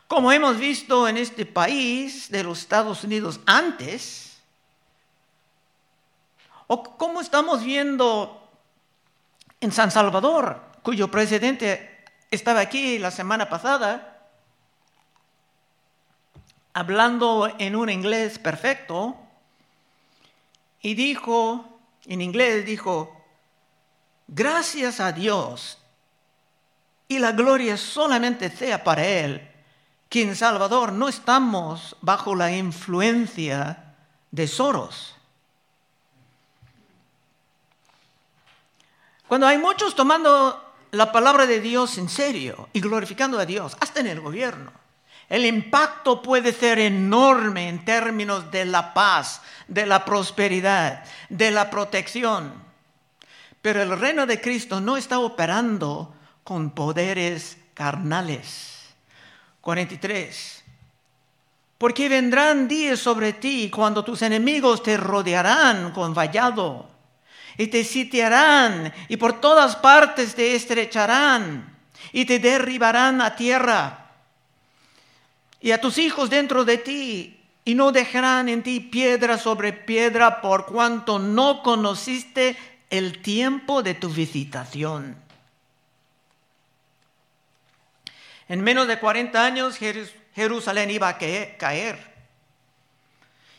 Como 0.07 0.31
hemos 0.31 0.57
visto 0.57 1.07
en 1.07 1.17
este 1.17 1.45
país 1.45 2.31
de 2.31 2.43
los 2.43 2.59
Estados 2.59 3.03
Unidos 3.03 3.39
antes, 3.45 4.26
o 6.67 6.83
como 6.97 7.21
estamos 7.21 7.63
viendo 7.63 8.50
en 9.59 9.71
San 9.71 9.89
Salvador, 9.91 10.62
cuyo 10.83 11.09
presidente 11.09 12.05
estaba 12.29 12.59
aquí 12.59 13.00
la 13.00 13.12
semana 13.12 13.50
pasada, 13.50 14.27
hablando 16.74 17.51
en 17.57 17.75
un 17.75 17.89
inglés 17.89 18.38
perfecto, 18.38 19.15
y 20.81 20.93
dijo, 20.93 21.79
en 22.05 22.21
inglés 22.21 22.65
dijo, 22.65 23.13
gracias 24.27 25.00
a 25.00 25.12
Dios 25.12 25.79
y 27.07 27.19
la 27.19 27.31
gloria 27.31 27.77
solamente 27.77 28.50
sea 28.50 28.83
para 28.83 29.05
Él, 29.05 29.50
que 30.09 30.21
en 30.21 30.36
Salvador 30.36 30.93
no 30.93 31.07
estamos 31.07 31.95
bajo 32.01 32.36
la 32.36 32.51
influencia 32.51 33.95
de 34.31 34.47
Soros. 34.47 35.16
Cuando 39.27 39.46
hay 39.48 39.57
muchos 39.57 39.93
tomando 39.93 40.74
la 40.91 41.12
palabra 41.12 41.46
de 41.46 41.60
Dios 41.60 41.98
en 41.98 42.07
serio 42.07 42.69
y 42.72 42.79
glorificando 42.79 43.38
a 43.39 43.46
Dios, 43.46 43.75
hasta 43.79 44.00
en 44.00 44.07
el 44.07 44.22
gobierno, 44.22 44.72
el 45.27 45.46
impacto 45.46 46.22
puede 46.22 46.53
ser 46.53 46.79
enorme 46.79 47.67
en 47.67 47.84
términos 47.84 48.50
de 48.50 48.63
la 48.63 48.93
paz, 48.93 49.41
de 49.67 49.86
la 49.86 50.05
prosperidad, 50.05 51.03
de 51.27 51.51
la 51.51 51.69
protección. 51.69 52.53
Pero 53.62 53.81
el 53.81 54.00
reino 54.00 54.25
de 54.25 54.39
Cristo 54.39 54.79
no 54.79 54.96
está 54.96 55.19
operando 55.19 56.13
con 56.46 56.69
poderes 56.69 57.57
carnales. 57.74 58.86
43. 59.60 60.63
Porque 61.77 62.07
vendrán 62.07 62.69
días 62.69 63.00
sobre 63.00 63.34
ti 63.34 63.69
cuando 63.69 64.05
tus 64.05 64.22
enemigos 64.22 64.81
te 64.81 64.96
rodearán 64.96 65.91
con 65.91 66.13
vallado 66.13 66.96
y 67.57 67.67
te 67.67 67.83
sitiarán 67.83 68.93
y 69.07 69.17
por 69.17 69.41
todas 69.41 69.75
partes 69.75 70.35
te 70.35 70.55
estrecharán 70.55 71.75
y 72.11 72.25
te 72.25 72.39
derribarán 72.39 73.21
a 73.21 73.35
tierra 73.35 74.07
y 75.59 75.71
a 75.71 75.81
tus 75.81 75.97
hijos 75.97 76.29
dentro 76.29 76.65
de 76.65 76.77
ti, 76.77 77.33
y 77.65 77.75
no 77.75 77.91
dejarán 77.91 78.47
en 78.47 78.63
ti 78.63 78.79
piedra 78.79 79.37
sobre 79.37 79.73
piedra 79.73 80.39
por 80.39 80.65
cuanto 80.67 81.19
no 81.19 81.61
conociste 81.63 82.55
el 82.89 83.21
tiempo 83.21 83.83
de 83.83 83.93
tu 83.93 84.07
visitación. 84.07 85.17
En 88.47 88.61
menos 88.61 88.87
de 88.87 88.97
40 88.97 89.43
años 89.43 89.77
Jerusalén 90.33 90.91
iba 90.91 91.09
a 91.09 91.17
caer. 91.17 92.15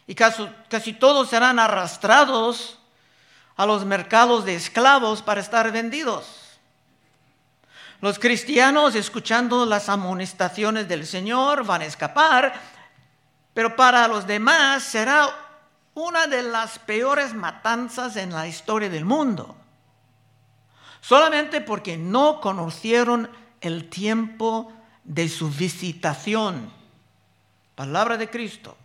Y 0.07 0.15
casi, 0.15 0.95
todos 0.95 1.29
serán 1.29 1.59
arrastrados 1.59 2.78
a 3.59 3.67
los 3.67 3.85
mercados 3.85 4.45
de 4.45 4.55
esclavos 4.55 5.21
para 5.21 5.41
estar 5.41 5.71
vendidos. 5.73 6.27
Los 8.01 8.21
cristianos, 8.21 8.95
escuchando 8.95 9.67
las 9.67 9.89
amonestaciones 9.89 10.87
del 10.87 11.05
Señor, 11.05 11.67
van 11.67 11.83
a 11.83 11.87
escapar, 11.87 12.55
pero 13.53 13.75
para 13.75 14.07
los 14.07 14.29
demás 14.29 14.85
será 14.85 15.29
una 15.95 16.29
de 16.29 16.45
las 16.45 16.79
peores 16.79 17.35
matanzas 17.35 18.15
en 18.15 18.31
la 18.31 18.47
historia 18.47 18.89
del 18.89 19.05
mundo. 19.05 19.57
Solamente 21.01 21.61
porque 21.61 21.97
no 21.97 22.41
conocieron 22.41 23.29
el 23.61 23.89
tiempo 23.89 24.73
de 25.03 25.29
su 25.29 25.51
visitación. 25.51 26.73
Palabra 27.75 28.17
de 28.17 28.31
Cristo. 28.31 28.78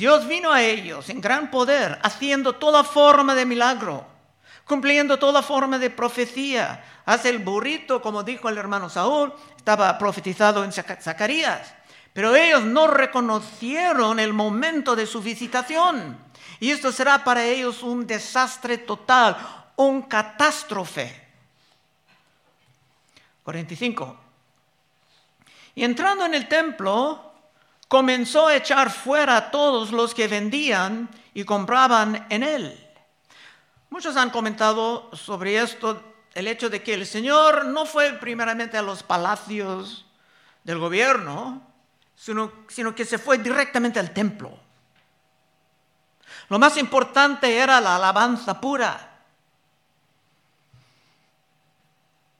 Dios 0.00 0.26
vino 0.26 0.50
a 0.50 0.62
ellos 0.62 1.10
en 1.10 1.20
gran 1.20 1.50
poder, 1.50 1.98
haciendo 2.02 2.54
toda 2.54 2.84
forma 2.84 3.34
de 3.34 3.44
milagro, 3.44 4.06
cumpliendo 4.64 5.18
toda 5.18 5.42
forma 5.42 5.78
de 5.78 5.90
profecía. 5.90 6.82
Hace 7.04 7.28
el 7.28 7.40
burrito, 7.40 8.00
como 8.00 8.22
dijo 8.22 8.48
el 8.48 8.56
hermano 8.56 8.88
Saúl, 8.88 9.30
estaba 9.58 9.98
profetizado 9.98 10.64
en 10.64 10.72
Zacarías. 10.72 11.74
Pero 12.14 12.34
ellos 12.34 12.62
no 12.64 12.86
reconocieron 12.86 14.18
el 14.18 14.32
momento 14.32 14.96
de 14.96 15.04
su 15.04 15.20
visitación. 15.20 16.16
Y 16.60 16.70
esto 16.70 16.92
será 16.92 17.22
para 17.22 17.44
ellos 17.44 17.82
un 17.82 18.06
desastre 18.06 18.78
total, 18.78 19.36
un 19.76 20.00
catástrofe. 20.00 21.28
45. 23.42 24.16
Y 25.74 25.84
entrando 25.84 26.24
en 26.24 26.32
el 26.32 26.48
templo, 26.48 27.29
comenzó 27.90 28.46
a 28.46 28.54
echar 28.54 28.88
fuera 28.88 29.36
a 29.36 29.50
todos 29.50 29.90
los 29.90 30.14
que 30.14 30.28
vendían 30.28 31.10
y 31.34 31.42
compraban 31.42 32.24
en 32.30 32.44
él. 32.44 32.88
Muchos 33.90 34.16
han 34.16 34.30
comentado 34.30 35.10
sobre 35.12 35.60
esto, 35.60 36.00
el 36.32 36.46
hecho 36.46 36.70
de 36.70 36.84
que 36.84 36.94
el 36.94 37.04
Señor 37.04 37.64
no 37.64 37.86
fue 37.86 38.12
primeramente 38.12 38.78
a 38.78 38.82
los 38.82 39.02
palacios 39.02 40.06
del 40.62 40.78
gobierno, 40.78 41.66
sino, 42.14 42.94
que 42.94 43.04
se 43.04 43.18
fue 43.18 43.38
directamente 43.38 43.98
al 43.98 44.12
templo. 44.14 44.56
Lo 46.48 46.60
más 46.60 46.76
importante 46.76 47.58
era 47.58 47.80
la 47.80 47.96
alabanza 47.96 48.60
pura. 48.60 49.18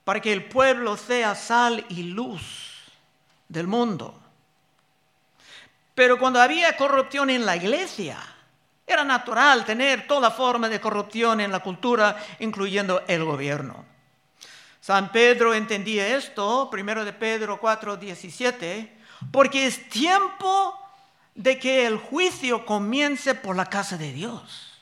Para 0.05 0.21
que 0.21 0.31
el 0.31 0.45
pueblo 0.45 0.95
sea 0.95 1.35
sal 1.35 1.85
y 1.89 2.03
luz 2.03 2.89
del 3.49 3.67
mundo. 3.67 4.20
Pero 6.01 6.17
cuando 6.17 6.41
había 6.41 6.75
corrupción 6.75 7.29
en 7.29 7.45
la 7.45 7.55
iglesia, 7.55 8.17
era 8.87 9.03
natural 9.03 9.63
tener 9.65 10.07
toda 10.07 10.31
forma 10.31 10.67
de 10.67 10.81
corrupción 10.81 11.39
en 11.39 11.51
la 11.51 11.59
cultura, 11.59 12.17
incluyendo 12.39 13.03
el 13.07 13.23
gobierno. 13.23 13.85
San 14.79 15.11
Pedro 15.11 15.53
entendía 15.53 16.17
esto, 16.17 16.69
primero 16.71 17.05
de 17.05 17.13
Pedro 17.13 17.59
4, 17.59 17.97
17, 17.97 18.97
porque 19.31 19.67
es 19.67 19.89
tiempo 19.89 20.75
de 21.35 21.59
que 21.59 21.85
el 21.85 21.97
juicio 21.97 22.65
comience 22.65 23.35
por 23.35 23.55
la 23.55 23.67
casa 23.67 23.95
de 23.95 24.11
Dios. 24.11 24.81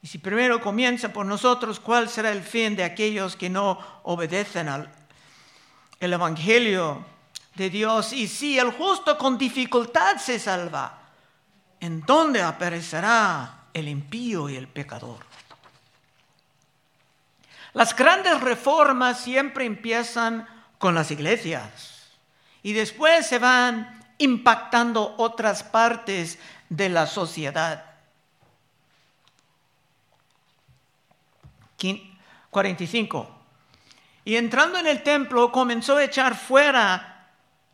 Y 0.00 0.06
si 0.06 0.16
primero 0.16 0.58
comienza 0.62 1.12
por 1.12 1.26
nosotros, 1.26 1.80
¿cuál 1.80 2.08
será 2.08 2.32
el 2.32 2.42
fin 2.42 2.76
de 2.76 2.84
aquellos 2.84 3.36
que 3.36 3.50
no 3.50 3.78
obedecen 4.04 4.70
al 4.70 4.90
el 6.00 6.14
Evangelio 6.14 7.04
de 7.58 7.68
Dios? 7.68 8.12
Y 8.14 8.28
si 8.28 8.58
el 8.58 8.70
justo 8.70 9.18
con 9.18 9.36
dificultad 9.36 10.16
se 10.16 10.38
salva, 10.38 10.98
¿en 11.80 12.00
dónde 12.00 12.40
aparecerá 12.40 13.64
el 13.74 13.88
impío 13.88 14.48
y 14.48 14.56
el 14.56 14.68
pecador? 14.68 15.18
Las 17.74 17.94
grandes 17.94 18.40
reformas 18.40 19.20
siempre 19.20 19.66
empiezan 19.66 20.48
con 20.78 20.94
las 20.94 21.10
iglesias 21.10 22.08
y 22.62 22.72
después 22.72 23.26
se 23.26 23.38
van 23.38 24.00
impactando 24.16 25.14
otras 25.18 25.62
partes 25.62 26.38
de 26.70 26.88
la 26.88 27.06
sociedad. 27.06 27.84
45. 32.50 33.28
Y 34.24 34.36
entrando 34.36 34.78
en 34.78 34.86
el 34.86 35.02
templo 35.02 35.52
comenzó 35.52 35.96
a 35.96 36.04
echar 36.04 36.34
fuera 36.34 37.07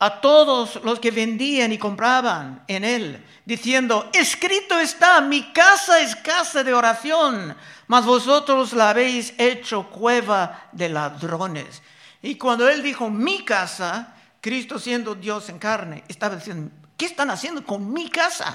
a 0.05 0.21
todos 0.21 0.81
los 0.85 1.01
que 1.01 1.11
vendían 1.11 1.73
y 1.73 1.79
compraban 1.79 2.63
en 2.69 2.85
él, 2.85 3.25
diciendo, 3.47 4.11
escrito 4.13 4.79
está, 4.79 5.23
mi 5.23 5.51
casa 5.55 5.99
es 6.01 6.15
casa 6.15 6.63
de 6.63 6.75
oración, 6.75 7.57
mas 7.87 8.05
vosotros 8.05 8.75
la 8.75 8.91
habéis 8.91 9.33
hecho 9.39 9.89
cueva 9.89 10.69
de 10.73 10.91
ladrones. 10.91 11.81
Y 12.21 12.35
cuando 12.35 12.69
él 12.69 12.83
dijo 12.83 13.09
mi 13.09 13.47
casa, 13.47 14.15
Cristo 14.43 14.79
siendo 14.79 15.15
Dios 15.15 15.49
en 15.49 15.59
carne, 15.59 16.05
estaba 16.07 16.37
diciendo, 16.37 16.71
¿qué 16.99 17.07
están 17.07 17.31
haciendo 17.31 17.65
con 17.65 17.91
mi 17.91 18.11
casa? 18.11 18.55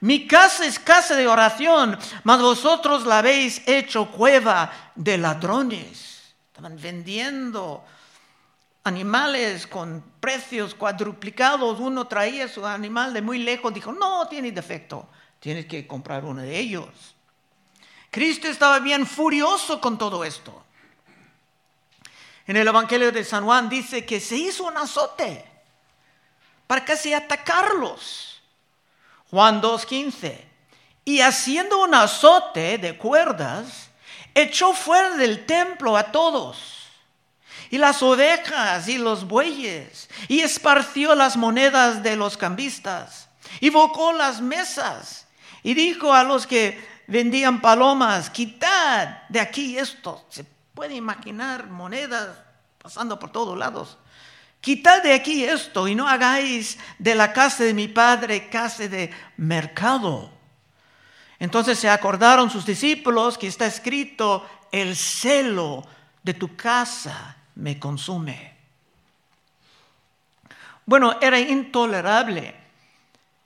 Mi 0.00 0.26
casa 0.26 0.66
es 0.66 0.80
casa 0.80 1.14
de 1.14 1.28
oración, 1.28 1.96
mas 2.24 2.40
vosotros 2.40 3.06
la 3.06 3.18
habéis 3.18 3.62
hecho 3.68 4.10
cueva 4.10 4.72
de 4.96 5.18
ladrones. 5.18 6.34
Estaban 6.48 6.76
vendiendo 6.80 7.84
animales 8.84 9.66
con 9.66 10.04
precios 10.20 10.74
cuadruplicados. 10.74 11.80
Uno 11.80 12.06
traía 12.06 12.46
su 12.46 12.64
animal 12.64 13.12
de 13.12 13.22
muy 13.22 13.38
lejos, 13.38 13.74
dijo, 13.74 13.92
no, 13.92 14.28
tiene 14.28 14.52
defecto, 14.52 15.08
tienes 15.40 15.66
que 15.66 15.86
comprar 15.86 16.24
uno 16.24 16.42
de 16.42 16.58
ellos. 16.58 17.14
Cristo 18.10 18.46
estaba 18.46 18.78
bien 18.78 19.06
furioso 19.06 19.80
con 19.80 19.98
todo 19.98 20.24
esto. 20.24 20.62
En 22.46 22.56
el 22.56 22.68
Evangelio 22.68 23.10
de 23.10 23.24
San 23.24 23.44
Juan 23.44 23.68
dice 23.68 24.04
que 24.04 24.20
se 24.20 24.36
hizo 24.36 24.64
un 24.64 24.76
azote 24.76 25.44
para 26.66 26.84
casi 26.84 27.12
atacarlos. 27.14 28.42
Juan 29.30 29.60
2.15. 29.60 30.38
Y 31.06 31.20
haciendo 31.20 31.82
un 31.82 31.94
azote 31.94 32.78
de 32.78 32.96
cuerdas, 32.96 33.88
echó 34.34 34.74
fuera 34.74 35.16
del 35.16 35.44
templo 35.44 35.96
a 35.96 36.12
todos, 36.12 36.83
y 37.70 37.78
las 37.78 38.02
ovejas 38.02 38.88
y 38.88 38.98
los 38.98 39.26
bueyes, 39.26 40.08
y 40.28 40.40
esparció 40.40 41.14
las 41.14 41.36
monedas 41.36 42.02
de 42.02 42.16
los 42.16 42.36
cambistas, 42.36 43.28
y 43.60 43.70
bocó 43.70 44.12
las 44.12 44.40
mesas, 44.40 45.26
y 45.62 45.74
dijo 45.74 46.12
a 46.12 46.24
los 46.24 46.46
que 46.46 46.94
vendían 47.06 47.60
palomas, 47.60 48.30
quitad 48.30 49.22
de 49.28 49.40
aquí 49.40 49.78
esto. 49.78 50.24
Se 50.28 50.44
puede 50.74 50.94
imaginar 50.94 51.68
monedas 51.68 52.36
pasando 52.82 53.18
por 53.18 53.30
todos 53.30 53.56
lados. 53.56 53.98
Quitad 54.60 55.02
de 55.02 55.12
aquí 55.12 55.44
esto 55.44 55.88
y 55.88 55.94
no 55.94 56.08
hagáis 56.08 56.78
de 56.98 57.14
la 57.14 57.32
casa 57.32 57.64
de 57.64 57.74
mi 57.74 57.88
padre 57.88 58.48
casa 58.48 58.88
de 58.88 59.10
mercado. 59.36 60.30
Entonces 61.38 61.78
se 61.78 61.90
acordaron 61.90 62.50
sus 62.50 62.64
discípulos 62.64 63.36
que 63.36 63.46
está 63.46 63.66
escrito, 63.66 64.46
el 64.72 64.96
celo 64.96 65.86
de 66.22 66.34
tu 66.34 66.56
casa 66.56 67.36
me 67.56 67.78
consume. 67.78 68.54
Bueno, 70.86 71.18
era 71.20 71.38
intolerable 71.40 72.54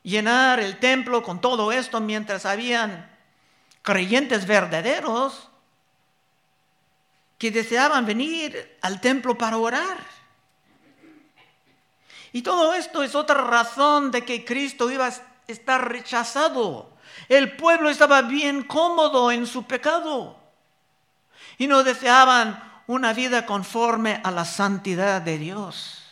llenar 0.03 0.61
el 0.61 0.79
templo 0.79 1.23
con 1.23 1.41
todo 1.41 1.71
esto 1.71 2.01
mientras 2.01 2.47
habían 2.47 3.11
creyentes 3.83 4.47
verdaderos 4.47 5.49
que 7.37 7.51
deseaban 7.51 8.05
venir 8.05 8.79
al 8.83 9.01
templo 9.01 9.39
para 9.39 9.59
orar. 9.59 9.99
Y 12.33 12.43
todo 12.43 12.75
esto 12.75 13.03
es 13.03 13.15
otra 13.15 13.43
razón 13.43 14.11
de 14.11 14.25
que 14.25 14.45
Cristo 14.45 14.91
iba 14.91 15.07
a 15.07 15.15
estar 15.47 15.89
rechazado. 15.89 16.91
El 17.29 17.57
pueblo 17.57 17.89
estaba 17.89 18.23
bien 18.23 18.65
cómodo 18.65 19.31
en 19.31 19.47
su 19.47 19.65
pecado 19.65 20.37
y 21.57 21.67
no 21.67 21.83
deseaban 21.85 22.68
una 22.89 23.13
vida 23.13 23.45
conforme 23.45 24.21
a 24.25 24.31
la 24.31 24.47
santidad 24.47 25.21
de 25.21 25.39
Dios. 25.39 26.03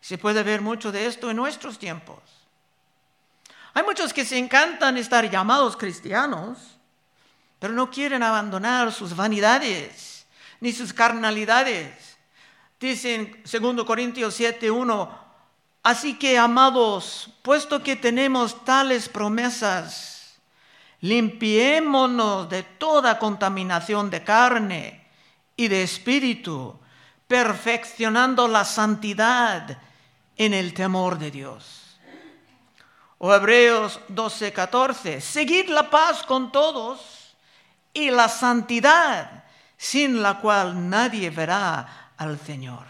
Se 0.00 0.16
puede 0.16 0.44
ver 0.44 0.60
mucho 0.60 0.92
de 0.92 1.06
esto 1.06 1.28
en 1.28 1.36
nuestros 1.36 1.76
tiempos. 1.78 2.20
Hay 3.74 3.82
muchos 3.82 4.12
que 4.12 4.24
se 4.24 4.38
encantan 4.38 4.96
estar 4.96 5.28
llamados 5.28 5.76
cristianos, 5.76 6.58
pero 7.58 7.74
no 7.74 7.90
quieren 7.90 8.22
abandonar 8.22 8.92
sus 8.92 9.14
vanidades 9.14 10.24
ni 10.60 10.72
sus 10.72 10.92
carnalidades. 10.92 12.16
Dicen 12.78 13.42
2 13.44 13.84
Corintios 13.84 14.38
7:1, 14.38 15.10
así 15.82 16.14
que 16.16 16.38
amados, 16.38 17.30
puesto 17.42 17.82
que 17.82 17.96
tenemos 17.96 18.64
tales 18.64 19.08
promesas, 19.08 20.38
limpiémonos 21.00 22.48
de 22.48 22.62
toda 22.62 23.18
contaminación 23.18 24.10
de 24.10 24.22
carne 24.22 25.07
y 25.58 25.66
de 25.66 25.82
espíritu, 25.82 26.78
perfeccionando 27.26 28.46
la 28.46 28.64
santidad 28.64 29.76
en 30.36 30.54
el 30.54 30.72
temor 30.72 31.18
de 31.18 31.32
Dios. 31.32 31.98
O 33.18 33.34
Hebreos 33.34 33.98
12:14, 34.08 35.20
seguid 35.20 35.68
la 35.68 35.90
paz 35.90 36.22
con 36.22 36.52
todos 36.52 37.34
y 37.92 38.10
la 38.10 38.28
santidad 38.28 39.44
sin 39.76 40.22
la 40.22 40.38
cual 40.38 40.88
nadie 40.88 41.28
verá 41.30 42.12
al 42.16 42.38
Señor. 42.38 42.86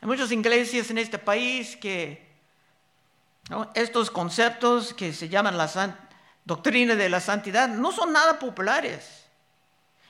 Hay 0.00 0.08
muchas 0.08 0.32
iglesias 0.32 0.90
en 0.90 0.98
este 0.98 1.18
país 1.18 1.76
que 1.76 2.26
Estos 3.74 4.10
conceptos 4.10 4.92
que 4.92 5.12
se 5.14 5.28
llaman 5.28 5.56
la 5.56 5.68
doctrina 6.44 6.94
de 6.94 7.08
la 7.08 7.18
santidad 7.20 7.66
no 7.68 7.92
son 7.92 8.12
nada 8.12 8.38
populares. 8.38 9.27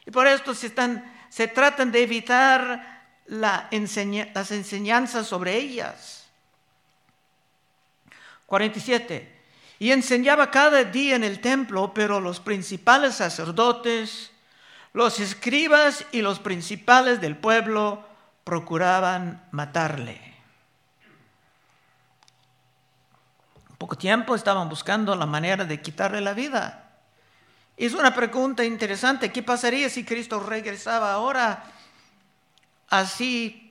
Y 0.08 0.10
por 0.10 0.26
esto 0.26 0.54
se, 0.54 1.48
tratan 1.48 1.92
de 1.92 2.02
evitar 2.02 3.04
las 3.26 3.70
enseñanzas 3.70 5.26
sobre 5.26 5.54
ellas. 5.54 6.26
47. 8.46 9.36
Y 9.78 9.92
enseñaba 9.92 10.50
cada 10.50 10.82
día 10.84 11.14
en 11.14 11.24
el 11.24 11.42
templo, 11.42 11.92
pero 11.92 12.20
los 12.20 12.40
principales 12.40 13.16
sacerdotes, 13.16 14.30
los 14.94 15.20
escribas 15.20 16.06
y 16.10 16.22
los 16.22 16.38
principales 16.38 17.20
del 17.20 17.36
pueblo 17.36 18.02
procuraban 18.44 19.46
matarle. 19.50 20.18
Poco 23.76 23.94
tiempo 23.98 24.34
estaban 24.34 24.70
buscando 24.70 25.14
la 25.14 25.26
manera 25.26 25.66
de 25.66 25.82
quitarle 25.82 26.22
la 26.22 26.32
vida. 26.32 26.87
Es 27.78 27.94
una 27.94 28.12
pregunta 28.12 28.64
interesante. 28.64 29.32
¿Qué 29.32 29.42
pasaría 29.42 29.88
si 29.88 30.04
Cristo 30.04 30.40
regresaba 30.40 31.12
ahora 31.12 31.64
así 32.88 33.68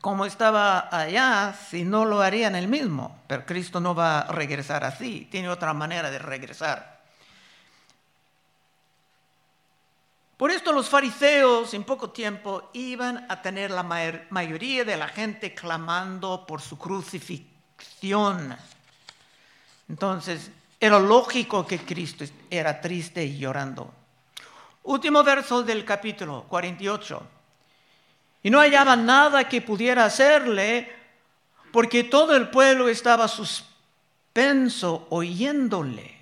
como 0.00 0.24
estaba 0.24 0.88
allá, 0.90 1.54
si 1.70 1.84
no 1.84 2.04
lo 2.04 2.22
harían 2.22 2.54
el 2.54 2.68
mismo. 2.68 3.22
Pero 3.26 3.44
Cristo 3.44 3.80
no 3.80 3.94
va 3.94 4.20
a 4.20 4.32
regresar 4.32 4.84
así, 4.84 5.28
tiene 5.30 5.48
otra 5.48 5.74
manera 5.74 6.10
de 6.10 6.18
regresar. 6.18 6.94
Por 10.36 10.50
esto 10.50 10.72
los 10.72 10.88
fariseos 10.88 11.72
en 11.74 11.84
poco 11.84 12.10
tiempo 12.10 12.70
iban 12.72 13.24
a 13.28 13.40
tener 13.40 13.70
la 13.70 13.82
mayoría 14.30 14.84
de 14.84 14.96
la 14.96 15.08
gente 15.08 15.54
clamando 15.54 16.44
por 16.46 16.60
su 16.60 16.76
crucifixión. 16.76 18.56
Entonces, 19.88 20.50
era 20.84 20.98
lógico 20.98 21.66
que 21.66 21.78
Cristo 21.78 22.26
era 22.50 22.78
triste 22.78 23.24
y 23.24 23.38
llorando. 23.38 23.90
Último 24.82 25.24
verso 25.24 25.62
del 25.62 25.82
capítulo 25.82 26.44
48 26.46 27.26
y 28.42 28.50
no 28.50 28.58
hallaba 28.58 28.94
nada 28.94 29.48
que 29.48 29.62
pudiera 29.62 30.04
hacerle 30.04 30.94
porque 31.72 32.04
todo 32.04 32.36
el 32.36 32.50
pueblo 32.50 32.90
estaba 32.90 33.28
suspenso 33.28 35.06
oyéndole. 35.08 36.20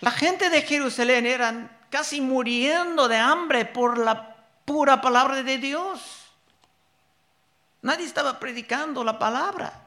La 0.00 0.10
gente 0.10 0.50
de 0.50 0.62
Jerusalén 0.62 1.24
eran 1.24 1.70
casi 1.88 2.20
muriendo 2.20 3.06
de 3.06 3.18
hambre 3.18 3.64
por 3.64 3.96
la 3.96 4.34
pura 4.64 5.00
palabra 5.00 5.44
de 5.44 5.58
Dios. 5.58 6.00
Nadie 7.82 8.06
estaba 8.06 8.40
predicando 8.40 9.04
la 9.04 9.20
palabra. 9.20 9.85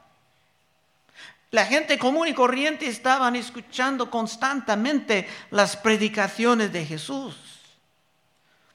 La 1.50 1.66
gente 1.66 1.98
común 1.98 2.28
y 2.28 2.34
corriente 2.34 2.86
estaban 2.86 3.34
escuchando 3.34 4.08
constantemente 4.08 5.28
las 5.50 5.76
predicaciones 5.76 6.72
de 6.72 6.86
Jesús. 6.86 7.36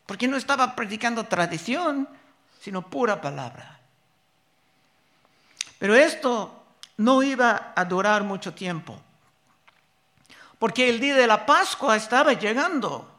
Porque 0.05 0.27
no 0.27 0.35
estaba 0.35 0.75
predicando 0.75 1.25
tradición, 1.25 2.07
sino 2.59 2.89
pura 2.89 3.21
palabra. 3.21 3.79
Pero 5.79 5.95
esto 5.95 6.63
no 6.97 7.23
iba 7.23 7.73
a 7.75 7.85
durar 7.85 8.23
mucho 8.23 8.53
tiempo, 8.53 8.99
porque 10.59 10.89
el 10.89 10.99
día 10.99 11.15
de 11.15 11.27
la 11.27 11.45
Pascua 11.45 11.95
estaba 11.95 12.33
llegando. 12.33 13.11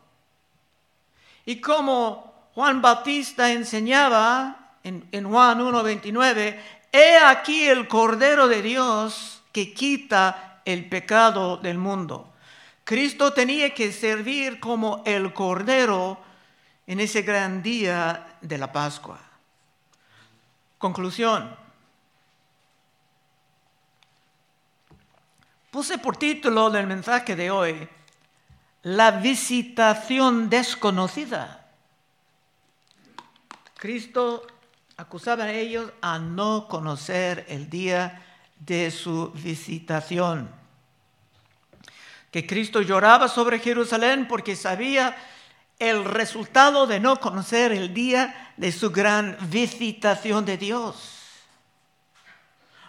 Y 1.44 1.60
como 1.60 2.50
Juan 2.54 2.80
Bautista 2.80 3.50
enseñaba 3.52 4.74
en, 4.82 5.06
en 5.12 5.28
Juan 5.30 5.60
1.29, 5.60 6.60
he 6.92 7.18
aquí 7.18 7.68
el 7.68 7.86
Cordero 7.88 8.48
de 8.48 8.62
Dios 8.62 9.35
que 9.56 9.72
quita 9.72 10.60
el 10.66 10.86
pecado 10.86 11.56
del 11.56 11.78
mundo. 11.78 12.34
Cristo 12.84 13.32
tenía 13.32 13.72
que 13.72 13.90
servir 13.90 14.60
como 14.60 15.02
el 15.06 15.32
Cordero 15.32 16.18
en 16.86 17.00
ese 17.00 17.22
gran 17.22 17.62
día 17.62 18.36
de 18.42 18.58
la 18.58 18.70
Pascua. 18.70 19.18
Conclusión. 20.76 21.56
Puse 25.70 25.96
por 25.96 26.18
título 26.18 26.68
del 26.68 26.86
mensaje 26.86 27.34
de 27.34 27.50
hoy 27.50 27.88
la 28.82 29.10
visitación 29.10 30.50
desconocida. 30.50 31.66
Cristo 33.78 34.46
acusaba 34.98 35.44
a 35.44 35.52
ellos 35.52 35.90
a 36.02 36.18
no 36.18 36.68
conocer 36.68 37.46
el 37.48 37.70
día 37.70 38.22
de 38.58 38.90
su 38.90 39.30
visitación. 39.32 40.50
Que 42.30 42.46
Cristo 42.46 42.82
lloraba 42.82 43.28
sobre 43.28 43.58
Jerusalén 43.58 44.26
porque 44.28 44.56
sabía 44.56 45.16
el 45.78 46.04
resultado 46.04 46.86
de 46.86 47.00
no 47.00 47.20
conocer 47.20 47.72
el 47.72 47.92
día 47.92 48.52
de 48.56 48.72
su 48.72 48.90
gran 48.90 49.36
visitación 49.50 50.44
de 50.44 50.56
Dios. 50.56 51.12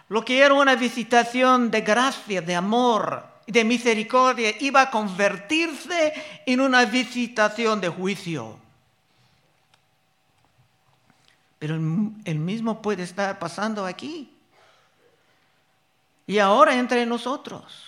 Lo 0.08 0.24
que 0.24 0.40
era 0.40 0.54
una 0.54 0.74
visitación 0.74 1.70
de 1.70 1.82
gracia, 1.82 2.40
de 2.40 2.54
amor, 2.54 3.26
de 3.46 3.64
misericordia, 3.64 4.54
iba 4.60 4.82
a 4.82 4.90
convertirse 4.90 6.14
en 6.46 6.60
una 6.60 6.86
visitación 6.86 7.80
de 7.80 7.88
juicio. 7.88 8.58
Pero 11.58 11.74
el 11.74 12.38
mismo 12.38 12.80
puede 12.80 13.02
estar 13.02 13.38
pasando 13.38 13.84
aquí. 13.84 14.37
Y 16.28 16.38
ahora 16.38 16.76
entre 16.76 17.04
nosotros. 17.06 17.86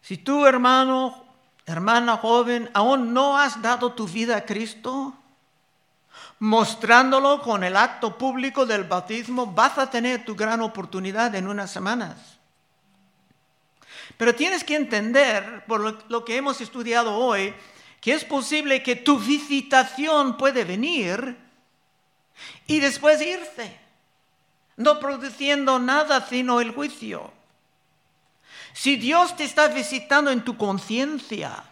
Si 0.00 0.16
tú, 0.16 0.46
hermano, 0.46 1.30
Hermana 1.70 2.16
joven, 2.16 2.68
¿aún 2.74 3.14
no 3.14 3.38
has 3.38 3.62
dado 3.62 3.92
tu 3.92 4.08
vida 4.08 4.38
a 4.38 4.44
Cristo? 4.44 5.14
Mostrándolo 6.40 7.40
con 7.42 7.62
el 7.62 7.76
acto 7.76 8.18
público 8.18 8.66
del 8.66 8.82
bautismo, 8.82 9.46
vas 9.46 9.78
a 9.78 9.88
tener 9.88 10.24
tu 10.24 10.34
gran 10.34 10.62
oportunidad 10.62 11.32
en 11.36 11.46
unas 11.46 11.70
semanas. 11.70 12.40
Pero 14.16 14.34
tienes 14.34 14.64
que 14.64 14.74
entender, 14.74 15.64
por 15.68 16.10
lo 16.10 16.24
que 16.24 16.36
hemos 16.36 16.60
estudiado 16.60 17.14
hoy, 17.14 17.54
que 18.00 18.14
es 18.14 18.24
posible 18.24 18.82
que 18.82 18.96
tu 18.96 19.16
visitación 19.20 20.36
puede 20.36 20.64
venir 20.64 21.36
y 22.66 22.80
después 22.80 23.22
irse, 23.22 23.78
no 24.80 24.98
produciendo 24.98 25.78
nada 25.78 26.26
sino 26.26 26.60
el 26.60 26.72
juicio. 26.72 27.30
Si 28.72 28.96
Dios 28.96 29.36
te 29.36 29.44
está 29.44 29.68
visitando 29.68 30.30
en 30.30 30.42
tu 30.42 30.56
conciencia, 30.56 31.64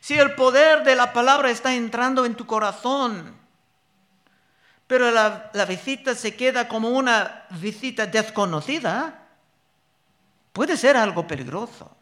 si 0.00 0.18
el 0.18 0.34
poder 0.34 0.82
de 0.82 0.94
la 0.94 1.12
palabra 1.12 1.50
está 1.50 1.74
entrando 1.74 2.24
en 2.24 2.34
tu 2.34 2.46
corazón, 2.46 3.36
pero 4.86 5.10
la, 5.10 5.50
visita 5.68 6.14
se 6.14 6.34
queda 6.34 6.66
como 6.66 6.88
una 6.88 7.44
visita 7.50 8.06
desconocida, 8.06 9.26
puede 10.54 10.78
ser 10.78 10.96
algo 10.96 11.26
peligroso. 11.26 11.94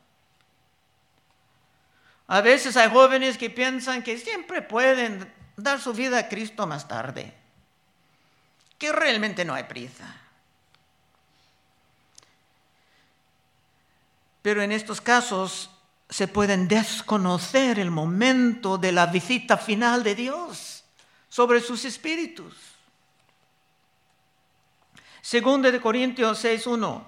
A 2.29 2.41
veces 2.43 2.77
hay 2.77 2.91
jóvenes 2.91 3.37
que 3.37 3.51
piensan 3.51 4.05
que 4.05 4.19
siempre 4.19 4.63
pueden 4.63 5.33
dar 5.57 5.81
su 5.81 5.93
vida 5.93 6.19
a 6.19 6.29
Cristo 6.29 6.65
más 6.67 6.87
tarde, 6.87 7.35
que 8.79 8.93
realmente 8.93 9.45
no 9.45 9.55
hay 9.55 9.65
prisa. 9.65 10.28
Pero 14.43 14.63
en 14.63 14.73
estos 14.73 15.01
casos 15.01 15.71
se 16.09 16.29
pueden 16.29 16.69
desconocer 16.69 17.79
el 17.79 17.91
momento 17.91 18.79
de 18.79 18.93
la 18.93 19.07
visita 19.07 19.57
final 19.57 20.03
de 20.03 20.15
Dios 20.15 20.85
sobre 21.29 21.61
sus 21.61 21.85
espíritus. 21.85 22.55
Segundo 25.21 25.71
de 25.71 25.81
Corintios 25.81 26.43
6.1. 26.43 27.03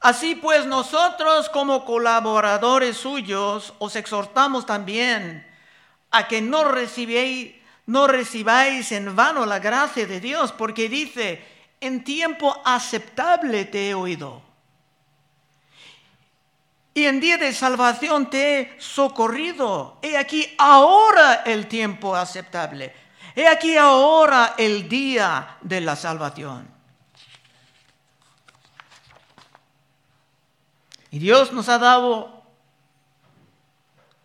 Así 0.00 0.34
pues 0.34 0.66
nosotros 0.66 1.48
como 1.50 1.84
colaboradores 1.84 2.96
suyos 2.96 3.74
os 3.78 3.94
exhortamos 3.94 4.66
también 4.66 5.46
a 6.10 6.26
que 6.26 6.40
no 6.40 6.64
recibáis, 6.64 7.54
no 7.86 8.06
recibáis 8.06 8.90
en 8.92 9.14
vano 9.14 9.46
la 9.46 9.58
gracia 9.58 10.06
de 10.06 10.18
Dios, 10.18 10.52
porque 10.52 10.88
dice, 10.88 11.44
en 11.80 12.02
tiempo 12.02 12.60
aceptable 12.64 13.66
te 13.66 13.90
he 13.90 13.94
oído 13.94 14.49
y 16.92 17.04
en 17.04 17.20
día 17.20 17.36
de 17.36 17.52
salvación 17.52 18.30
te 18.30 18.60
he 18.60 18.80
socorrido. 18.80 19.98
He 20.02 20.16
aquí 20.16 20.54
ahora 20.58 21.42
el 21.46 21.68
tiempo 21.68 22.16
aceptable. 22.16 22.92
He 23.36 23.46
aquí 23.46 23.76
ahora 23.76 24.54
el 24.58 24.88
día 24.88 25.56
de 25.60 25.80
la 25.80 25.94
salvación. 25.94 26.68
Y 31.12 31.18
Dios 31.18 31.52
nos 31.52 31.68
ha 31.68 31.78
dado 31.78 32.42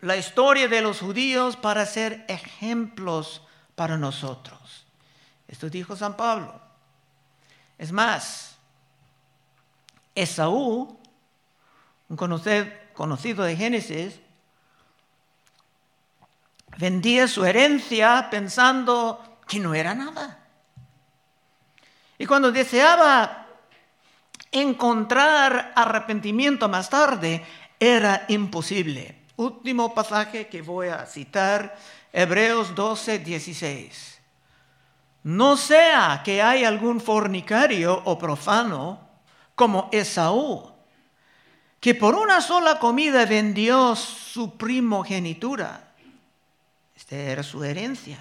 la 0.00 0.16
historia 0.16 0.68
de 0.68 0.82
los 0.82 1.00
judíos 1.00 1.56
para 1.56 1.86
ser 1.86 2.24
ejemplos 2.28 3.42
para 3.74 3.96
nosotros. 3.96 4.86
Esto 5.48 5.68
dijo 5.68 5.96
San 5.96 6.16
Pablo. 6.16 6.60
Es 7.78 7.92
más, 7.92 8.56
Esaú, 10.14 10.98
un 12.08 12.16
conocido 12.94 13.44
de 13.44 13.56
Génesis, 13.56 14.20
vendía 16.78 17.26
su 17.28 17.44
herencia 17.44 18.28
pensando 18.30 19.38
que 19.46 19.58
no 19.60 19.74
era 19.74 19.94
nada. 19.94 20.44
Y 22.18 22.26
cuando 22.26 22.52
deseaba 22.52 23.46
encontrar 24.50 25.72
arrepentimiento 25.74 26.68
más 26.68 26.88
tarde, 26.88 27.44
era 27.78 28.24
imposible. 28.28 29.22
Último 29.36 29.94
pasaje 29.94 30.46
que 30.48 30.62
voy 30.62 30.88
a 30.88 31.04
citar, 31.04 31.76
Hebreos 32.12 32.74
12, 32.74 33.18
16. 33.18 34.20
No 35.24 35.56
sea 35.56 36.22
que 36.24 36.40
hay 36.40 36.64
algún 36.64 37.00
fornicario 37.00 38.00
o 38.04 38.16
profano 38.16 39.00
como 39.54 39.88
Esaú, 39.92 40.75
que 41.80 41.94
por 41.94 42.14
una 42.14 42.40
sola 42.40 42.78
comida 42.78 43.26
vendió 43.26 43.94
su 43.94 44.56
primogenitura. 44.56 45.92
Esta 46.96 47.16
era 47.16 47.42
su 47.42 47.62
herencia. 47.62 48.18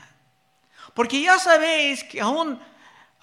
Porque 0.93 1.21
ya 1.21 1.39
sabéis 1.39 2.03
que 2.03 2.21
aún 2.21 2.59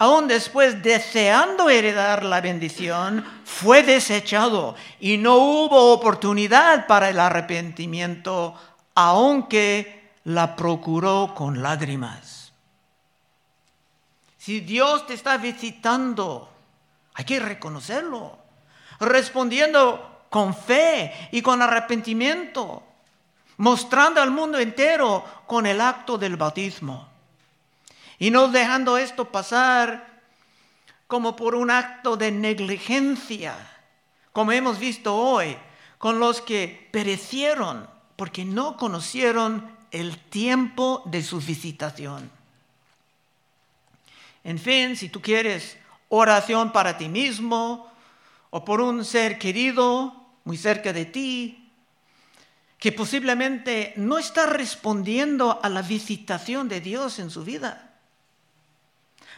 aún 0.03 0.27
después 0.27 0.83
deseando 0.83 1.69
heredar 1.69 2.23
la 2.23 2.41
bendición, 2.41 3.25
fue 3.45 3.83
desechado 3.83 4.75
y 4.99 5.17
no 5.17 5.37
hubo 5.37 5.93
oportunidad 5.93 6.87
para 6.87 7.09
el 7.09 7.19
arrepentimiento, 7.19 8.53
aunque 8.95 10.11
la 10.25 10.57
procuró 10.57 11.33
con 11.33 11.61
lágrimas. 11.61 12.51
Si 14.37 14.59
Dios 14.59 15.07
te 15.07 15.13
está 15.13 15.37
visitando, 15.37 16.49
hay 17.13 17.23
que 17.23 17.39
reconocerlo, 17.39 18.37
respondiendo 18.99 20.12
con 20.33 20.55
fe 20.55 21.29
y 21.31 21.43
con 21.43 21.61
arrepentimiento, 21.61 22.81
mostrando 23.57 24.19
al 24.19 24.31
mundo 24.31 24.57
entero 24.57 25.23
con 25.45 25.67
el 25.67 25.79
acto 25.79 26.17
del 26.17 26.37
bautismo. 26.37 27.07
Y 28.17 28.31
no 28.31 28.47
dejando 28.47 28.97
esto 28.97 29.25
pasar 29.25 30.21
como 31.05 31.35
por 31.35 31.53
un 31.53 31.69
acto 31.69 32.17
de 32.17 32.31
negligencia, 32.31 33.53
como 34.31 34.51
hemos 34.53 34.79
visto 34.79 35.15
hoy, 35.15 35.55
con 35.99 36.17
los 36.17 36.41
que 36.41 36.89
perecieron 36.91 37.87
porque 38.15 38.43
no 38.43 38.75
conocieron 38.75 39.69
el 39.91 40.17
tiempo 40.17 41.03
de 41.05 41.21
su 41.21 41.39
visitación. 41.41 42.31
En 44.43 44.57
fin, 44.57 44.95
si 44.95 45.09
tú 45.09 45.21
quieres 45.21 45.77
oración 46.09 46.71
para 46.71 46.97
ti 46.97 47.07
mismo 47.07 47.87
o 48.49 48.65
por 48.65 48.81
un 48.81 49.05
ser 49.05 49.37
querido 49.37 50.22
muy 50.43 50.57
cerca 50.57 50.93
de 50.93 51.05
ti, 51.05 51.71
que 52.77 52.91
posiblemente 52.91 53.93
no 53.95 54.17
está 54.17 54.45
respondiendo 54.45 55.59
a 55.63 55.69
la 55.69 55.81
visitación 55.81 56.67
de 56.67 56.81
Dios 56.81 57.19
en 57.19 57.29
su 57.29 57.43
vida. 57.45 57.93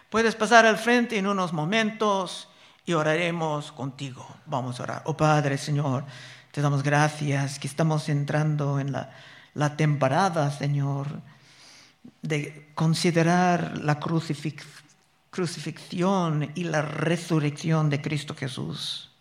Puedes 0.09 0.35
pasar 0.35 0.65
al 0.65 0.77
frente 0.77 1.17
en 1.17 1.27
unos 1.27 1.53
momentos 1.53 2.47
y 2.85 2.93
oraremos 2.93 3.71
contigo. 3.71 4.27
Vamos 4.45 4.79
a 4.79 4.83
orar. 4.83 5.01
Oh 5.05 5.15
Padre, 5.15 5.57
Señor, 5.57 6.05
te 6.51 6.61
damos 6.61 6.81
gracias 6.83 7.59
que 7.59 7.67
estamos 7.67 8.09
entrando 8.09 8.79
en 8.79 8.91
la, 8.91 9.11
la 9.53 9.75
temporada, 9.77 10.51
Señor, 10.51 11.21
de 12.21 12.71
considerar 12.75 13.77
la 13.77 13.99
crucifixión 15.29 16.51
y 16.55 16.63
la 16.65 16.81
resurrección 16.81 17.89
de 17.89 18.01
Cristo 18.01 18.35
Jesús. 18.35 19.14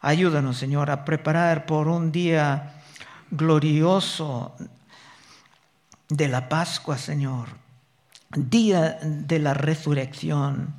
Ayúdanos, 0.00 0.56
Señor, 0.56 0.90
a 0.90 1.04
preparar 1.04 1.66
por 1.66 1.88
un 1.88 2.12
día 2.12 2.82
glorioso 3.30 4.54
de 6.08 6.28
la 6.28 6.48
Pascua, 6.48 6.98
Señor 6.98 7.66
día 8.30 8.98
de 9.02 9.38
la 9.38 9.54
resurrección, 9.54 10.74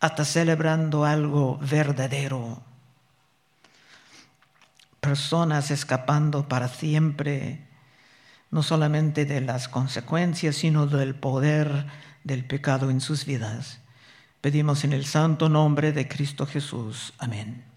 hasta 0.00 0.24
celebrando 0.24 1.04
algo 1.04 1.58
verdadero. 1.58 2.62
Personas 5.00 5.70
escapando 5.70 6.48
para 6.48 6.68
siempre, 6.68 7.66
no 8.50 8.62
solamente 8.62 9.24
de 9.24 9.40
las 9.40 9.68
consecuencias, 9.68 10.56
sino 10.56 10.86
del 10.86 11.14
poder 11.14 11.86
del 12.22 12.44
pecado 12.44 12.90
en 12.90 13.00
sus 13.00 13.26
vidas. 13.26 13.80
Pedimos 14.40 14.84
en 14.84 14.92
el 14.92 15.04
santo 15.06 15.48
nombre 15.48 15.92
de 15.92 16.08
Cristo 16.08 16.46
Jesús. 16.46 17.12
Amén. 17.18 17.73